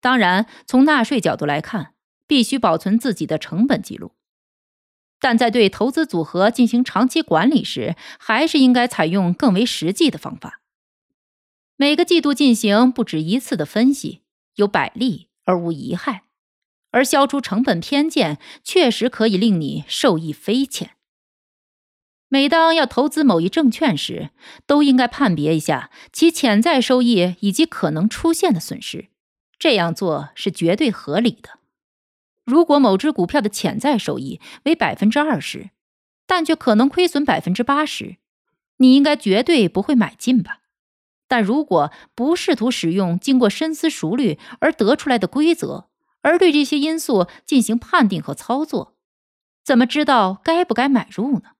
[0.00, 1.94] 当然，从纳税角度来看，
[2.28, 4.12] 必须保存自己的成本记录。
[5.18, 10.60] 但在对投资组合进行长期管理时，还是应该采用更为实际的方法。
[11.76, 14.20] 每个季度进行不止一次的分析，
[14.56, 16.23] 有百利而无一害，
[16.94, 20.92] 而消除成本偏见，确实可以令你受益匪浅。
[22.28, 24.30] 每当要投资某一证券时，
[24.64, 29.08] 都应该判别一下其潜在收益以及可能出现的损失。
[29.58, 31.58] 这样做是绝对合理的。
[32.44, 35.70] 如果某只股票的潜在收益为百分之二十，
[36.28, 38.18] 但却可能亏损百分之八十，
[38.76, 40.60] 你应该绝对不会买进吧？
[41.26, 45.88] 但如果不试图使用经过深思熟虑而得出来的规则，
[46.24, 48.96] 而对这些因素进行判定和操作，
[49.62, 51.50] 怎么知道该不该买入呢？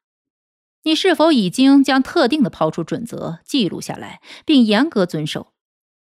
[0.83, 5.53] 你是否已经将特定的抛出准则记录下来，并严格遵守？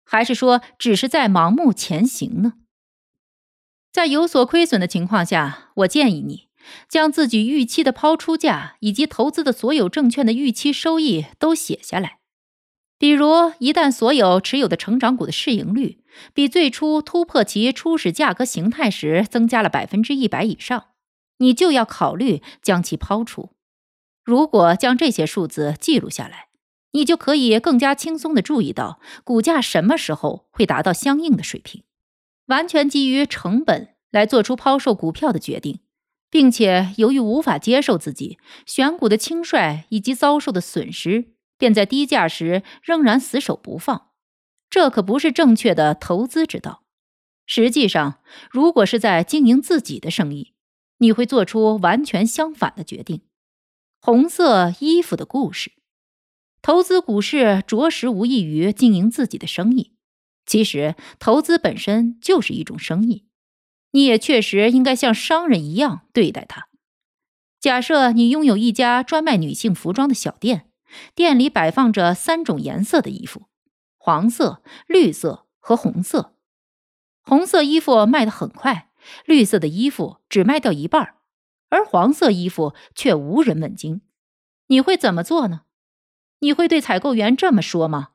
[0.06, 2.54] 还是说，只是在盲目前行呢？
[3.92, 6.48] 在有所亏损的情况下，我建议你
[6.88, 12.20] 将自己预期的抛出价以及投资的所有证券的预期收益都写下来。
[12.98, 16.03] 比如，一旦所有持有的成长股的市盈率
[16.34, 20.86] 比最初突破其初始价格形态时增加了百分之一百以上，
[21.38, 23.52] 你就要考虑将其抛出。
[24.24, 26.48] 如果将这些数字记录下来，
[26.92, 31.84] 你就可以更加轻松地注意到股价什么时候会达到相应的水平，
[32.46, 35.80] 完全基于成本来做出抛售股票的决定，
[36.30, 44.12] 并且由于无法接受自己选股的轻率以及遭受的损失，便在低价时仍然死守不放。
[44.74, 46.82] 这可不是正确的投资之道。
[47.46, 48.18] 实际上，
[48.50, 50.56] 如果是在经营自己的生意，
[50.98, 53.22] 你会做出完全相反的决定。
[54.02, 55.74] 红色衣服的故事。
[56.64, 59.92] 投资股市着实无异于经营自己的生意。
[60.48, 63.28] 其实，投资本身就是一种生意，
[63.92, 66.68] 你也确实应该像商人一样对待它。
[67.60, 70.66] 假设你拥有一家专卖女性服装的小店，
[71.14, 73.44] 店里摆放着三种颜色的衣服：
[74.06, 76.34] 黄色、绿色和红色。
[77.22, 78.90] 红色衣服卖得很快，
[79.24, 81.16] 绿色的衣服只卖掉一半，
[81.70, 84.02] 而黄色衣服却无人问津。
[84.68, 85.62] 你会怎么做呢？
[86.40, 88.10] 你会对采购员这么说吗？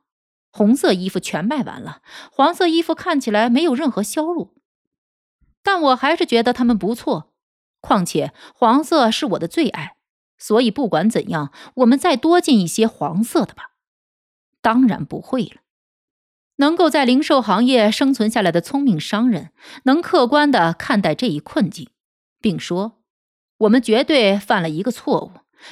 [0.51, 4.53] 红色衣服全卖完了，黄色衣服看起来没有任何销路，
[5.63, 7.33] 但我还是觉得它们不错。
[7.81, 9.97] 况且黄色是我的最爱，
[10.37, 13.71] 所以不管怎样，我们再多进一些黄色的吧。
[14.61, 15.61] 当然不会了。
[16.59, 19.51] 能够在零售行业生存下来的聪明商人，
[19.83, 21.89] 能客观的看待这一困境，
[22.39, 22.99] 并说：
[23.59, 25.31] 我们绝对犯了一个错误，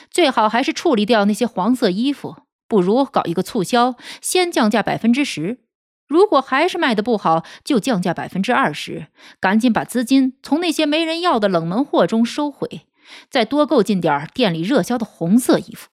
[0.10, 2.38] 最好还是处理掉那些黄色衣服。
[2.70, 5.60] 不如搞一个促销，先降价百分之十。
[6.08, 9.08] 如果还是卖的不好，就降价百分之二十。
[9.42, 12.88] 赶紧把资金从那些没人要的冷门货中收回，
[13.30, 15.90] 再多购进点店里热销的红色衣服。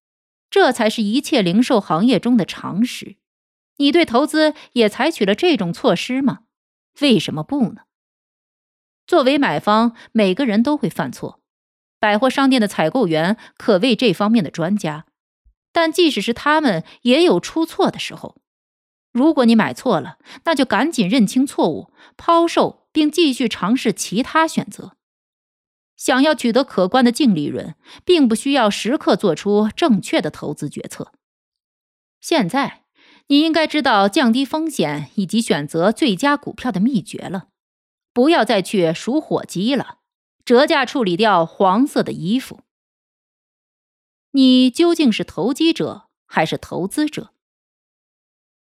[0.48, 3.16] 这才是一切零售行业中的常识。
[3.76, 6.40] 你对投资也采取了这种措施吗？
[7.00, 7.82] 为什么不呢？
[9.06, 11.40] 作为买方，每个人都会犯错。
[11.98, 15.06] 百货商店的采购员可谓这方面的专家。
[15.72, 18.36] 但即使是他们，也有出错的时候。
[19.10, 24.96] 如果你买错了，那就赶紧认清错误，抛售，并继续尝试其他选择。
[25.96, 31.12] 想要取得可观的净利润，并不需要时刻做出正确的投资决策。
[32.20, 32.83] 现在，
[33.28, 37.48] 你应该知道降低风险以及选择最佳股票的秘诀了。
[38.12, 39.98] 不要再去数火鸡了，
[40.44, 42.60] 折价处理掉黄色的衣服。
[44.32, 47.32] 你究竟是投机者还是投资者？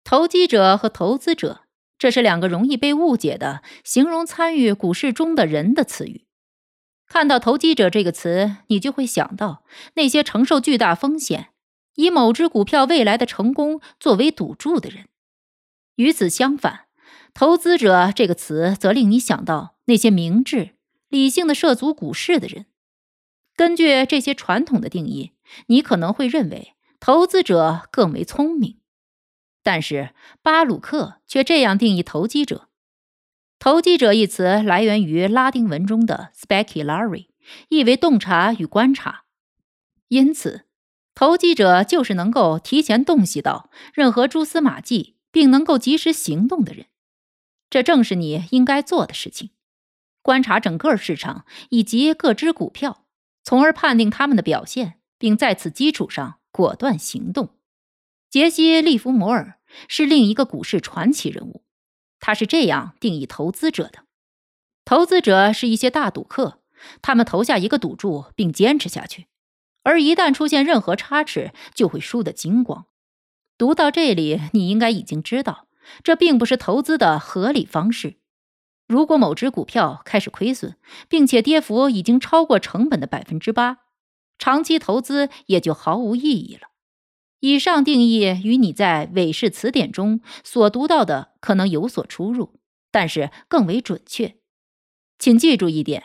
[0.03, 1.61] 投机者和投资者，
[1.97, 6.25] 这是两个容易被误解的形容参与股市中的人的词语。
[7.05, 11.52] 看到“投机者”这个词，你就会想到那些承受巨大风险，
[11.95, 15.07] 以某只股票未来的成功作为赌注的人。
[15.95, 16.87] 与此相反
[17.33, 20.75] ，“投资者”这个词则令你想到那些明智、
[21.09, 22.65] 理性的涉足股市的人。
[23.55, 25.33] 根据这些传统的定义，
[25.67, 28.79] 你可能会认为投资者更为聪明，
[29.61, 32.69] 但是巴鲁克却这样定义投机者。
[33.59, 37.27] 投机者一词来源于拉丁文中的 speculare，
[37.69, 39.25] 意为洞察与观察。
[40.07, 40.65] 因此，
[41.15, 46.87] 投机者就是能够提前洞悉到任何蛛丝马迹，并能够及时行动的人。
[47.69, 49.51] 这正是你应该做的事情：
[50.21, 53.05] 观察整个市场以及各只股票。
[53.45, 57.49] 从而判定他们的表现，并在此基础上果断行动。
[58.29, 59.59] 杰西·利弗摩尔
[59.89, 61.63] 是另一个股市传奇人物，
[62.21, 64.05] 他是这样定义投资者的：
[64.85, 66.61] 投资者是一些大赌客，
[67.01, 69.27] 他们投下一个赌注并坚持下去，
[69.83, 72.85] 而一旦出现任何差池，就会输得精光。
[73.57, 75.67] 读到这里，你应该已经知道，
[76.03, 78.15] 这并不是投资的合理方式。
[78.87, 80.75] 如果某只股票开始亏损，
[81.07, 83.79] 并且跌幅已经超过成本的百分之八，
[84.37, 86.69] 长期投资也就毫无意义了。
[87.39, 92.59] 以上定义与你在韦氏词典中所读到的可能有所出入，
[92.91, 94.37] 但是更为准确。
[95.19, 96.03] 请记住一点：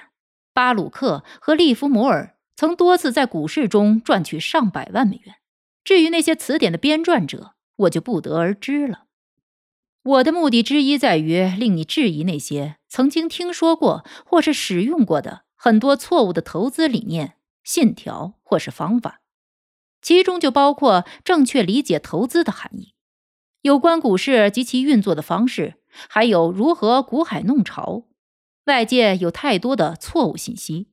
[0.53, 5.37] 巴鲁克和利弗摩尔曾多次在股市中赚取上百万美元。
[5.85, 9.05] 至于那些词典的编撰者，我就不得而知了。
[10.03, 19.21] 我的目的之一在于令你质疑那些曾经听说过或是使用过的很多错误的投资理念、信条或是方法，
[20.03, 22.93] 其中就包括正确理解投资的含义、
[23.61, 25.75] 有关股市及其运作的方式，
[26.09, 28.09] 还有如何股海弄潮。
[28.65, 30.89] 外界有太多的错误信息，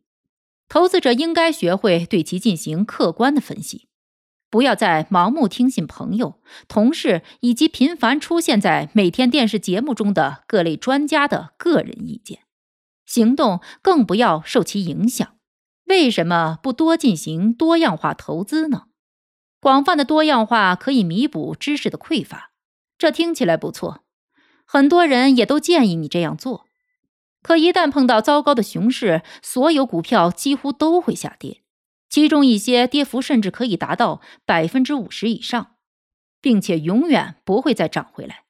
[0.68, 3.88] 投资者应该学会对其进行客观的分析，
[4.50, 12.40] 不要再盲目听信朋友、同事以及频繁出现在每天电视节目中的各类专家的个人意见。
[13.06, 15.36] 行动更不要受其影响。
[15.86, 18.86] 为什么不多进行多样化投资呢？
[19.60, 22.52] 广泛的多样化可以弥补知识的匮乏，
[22.98, 24.04] 这听起来不错，
[24.66, 26.65] 很多人也都建议你这样做。
[27.46, 31.62] 可一旦碰到糟糕的熊市，所有股票几乎都会下跌，
[32.10, 35.76] 其中一些跌幅甚至可以达到百分之五十以上，
[36.42, 38.46] 并且永远不会再涨回来。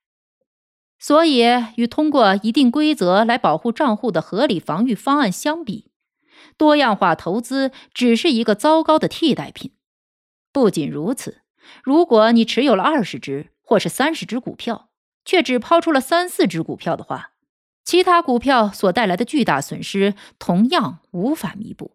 [0.97, 1.43] 所以，
[1.75, 5.91] 与通过一定规则来保护账户的合理防御方案相比，
[6.55, 9.73] 多样化投资只是一个糟糕的替代品。
[10.53, 11.41] 不仅如此，
[11.83, 14.87] 如果你持有了二十只或是三十只股票，
[15.25, 17.31] 却只抛出了三四只股票的话，
[17.86, 21.91] 其他股票所带来的巨大损失同样无法弥补。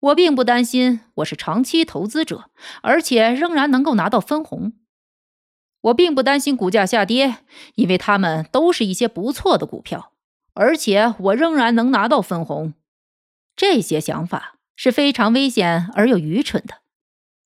[0.00, 2.50] 我并不担心，我是长期投资者，
[2.82, 4.74] 而且仍然能够拿到分红。
[5.80, 7.38] 我并不担心股价下跌，
[7.76, 10.12] 因为它们都是一些不错的股票，
[10.52, 12.74] 而且我仍然能拿到分红。
[13.56, 16.82] 这些想法是非常危险而又愚蠢的。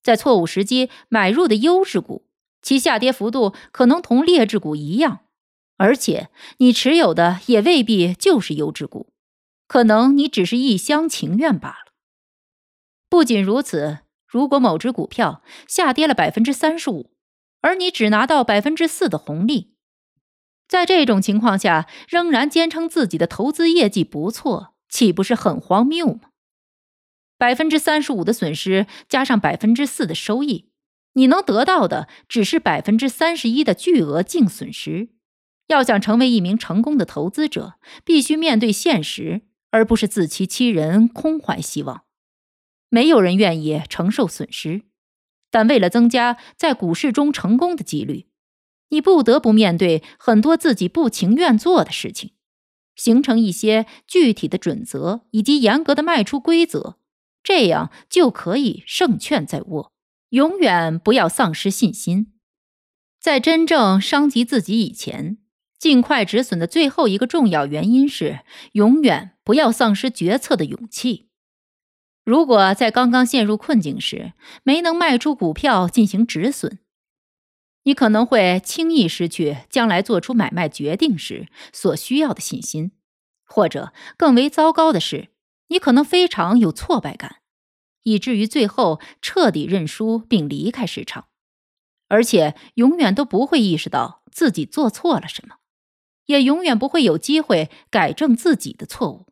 [0.03, 2.26] 在错误时机买入的优质股，
[2.61, 5.20] 其下跌幅度可能同劣质股一样。
[5.79, 9.12] 而且，你持有的也未必就是优质股，
[9.68, 11.93] 可能你只是一厢情愿罢了。
[13.09, 17.12] 不仅如此，如果某只股票下跌了百分之三十五，
[17.61, 19.74] 而你只拿到百分之四的红利，
[20.66, 26.31] 在这种情况下，仍然坚称自己的投资业绩不错，岂不是很荒谬吗？
[27.39, 30.70] 百分之三十五的损失加上百分之四的收益，
[31.12, 35.11] 你能得到的只是百分之三十一的巨额净损失。
[35.68, 42.04] 要想成为一名成功的投资者，必须面对现实，而不是自欺欺人、空怀希望。
[42.88, 44.82] 没有人愿意承受损失，
[45.50, 48.26] 但为了增加在股市中成功的几率，
[48.90, 52.30] 你不得不面对很多自己不情愿做的事情，
[52.94, 56.98] 形成一些具体的准则以及严格的卖出规则，
[57.42, 59.92] 这样就可以胜券在握。
[60.30, 62.32] 永远不要丧失信心，
[63.20, 65.38] 在真正伤及自己以前。
[65.79, 68.41] 尽快止损的最后一个重要原因是，
[68.72, 71.29] 永远不要丧失决策的勇气。
[72.24, 74.33] 如果在刚刚陷入困境时
[74.64, 76.81] 没能卖出股票进行止损，
[77.85, 82.91] 你可能会轻易失去将来做出买卖决定时所需要的信心，
[83.45, 85.29] 或者更为糟糕的是，
[85.68, 87.37] 你可能非常有挫败感，
[88.03, 91.27] 以至于最后彻底认输并离开市场，
[92.09, 95.59] 而且永远都不会意识到自己做错了什么。
[96.27, 99.27] 也永远不会有机会改正自己的错误，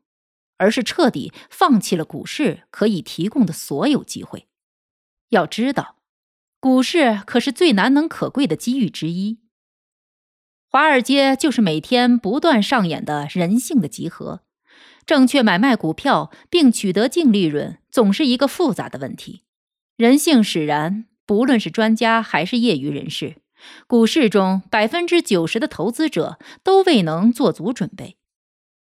[0.57, 4.49] 而是彻底放弃了股市可以提供的所有机会。
[5.31, 5.97] 要知道，
[6.61, 9.39] 股市可是最难能可贵的机遇之一。
[10.69, 14.43] 华尔街就是每天不断上演的人性的集合。
[15.07, 19.43] 正确买卖股票并取得净利润，总是一个复杂的问题。
[19.97, 23.37] 人性使然，不论是专家还是业余人士。
[23.87, 28.17] 股市中百分之九十的投资者都未能做足准备，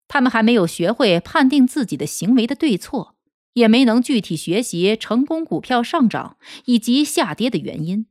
[0.08, 3.16] 他们还没有学会判定自己的行为的对错，
[3.54, 8.08] 也没能具体学习成功股票上涨以及下跌的原因。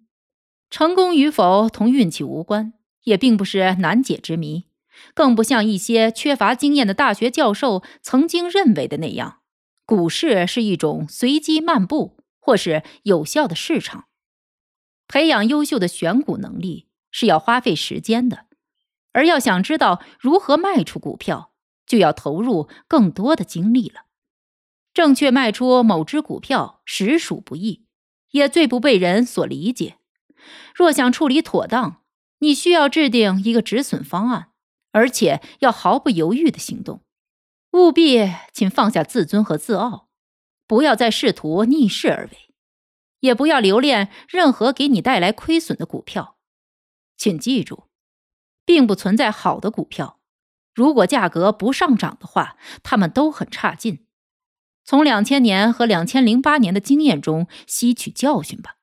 [0.68, 4.66] 成功与否同运气无关，也并不是难解之谜，
[5.14, 9.38] 更不像一些缺乏经验的大学教授曾经认为的那样，
[9.84, 14.04] 股市是一种随机漫步或是有效的市场。
[15.10, 18.46] 培养优秀的选股能力是要花费时间的，
[19.10, 21.52] 而要想知道如何卖出股票，
[21.84, 24.02] 就要投入更多的精力了。
[24.94, 27.86] 正确卖出某只股票实属不易，
[28.30, 29.96] 也最不被人所理解。
[30.72, 32.02] 若想处理妥当，
[32.38, 34.52] 你需要制定一个止损方案，
[34.92, 37.02] 而且要毫不犹豫的行动。
[37.72, 40.08] 务必请放下自尊和自傲，
[40.68, 42.49] 不要再试图逆势而为。
[43.20, 46.36] 也不要留恋任何给你带来亏损的股票，
[47.16, 47.84] 请记住，
[48.64, 50.18] 并不存在好的股票。
[50.74, 54.06] 如果价格不上涨的话，它们都很差劲。
[54.84, 58.76] 从两千年和两千零八年的经验中吸取教训吧。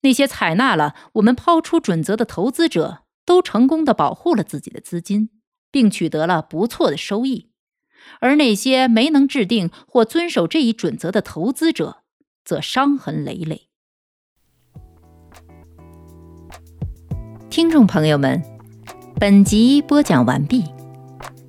[0.00, 5.30] 那些采纳了我们抛出准则的投资者，都成功的保护了自己的资金，
[5.70, 7.50] 并取得了不错的收益。
[8.20, 12.03] 而那些没能制定或遵守这一准则的投资者，
[12.44, 13.62] 则伤痕累累。
[17.48, 18.42] 听众朋友们，
[19.20, 20.64] 本集播讲完毕，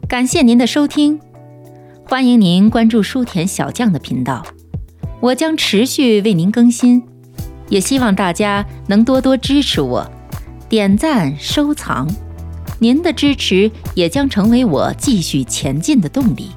[0.07, 1.19] 感谢您的收听，
[2.07, 2.27] 欢。
[2.27, 4.45] 迎您关注书田小将的频道，
[5.19, 7.03] 我将持续为您更新，
[7.69, 10.07] 也希望大家能多多支持我，
[10.69, 12.07] 点赞收藏，
[12.79, 16.51] 您的支持也将成为我继续前进的动力。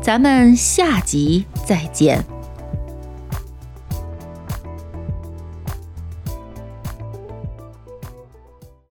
[0.00, 2.24] 咱们下集再见。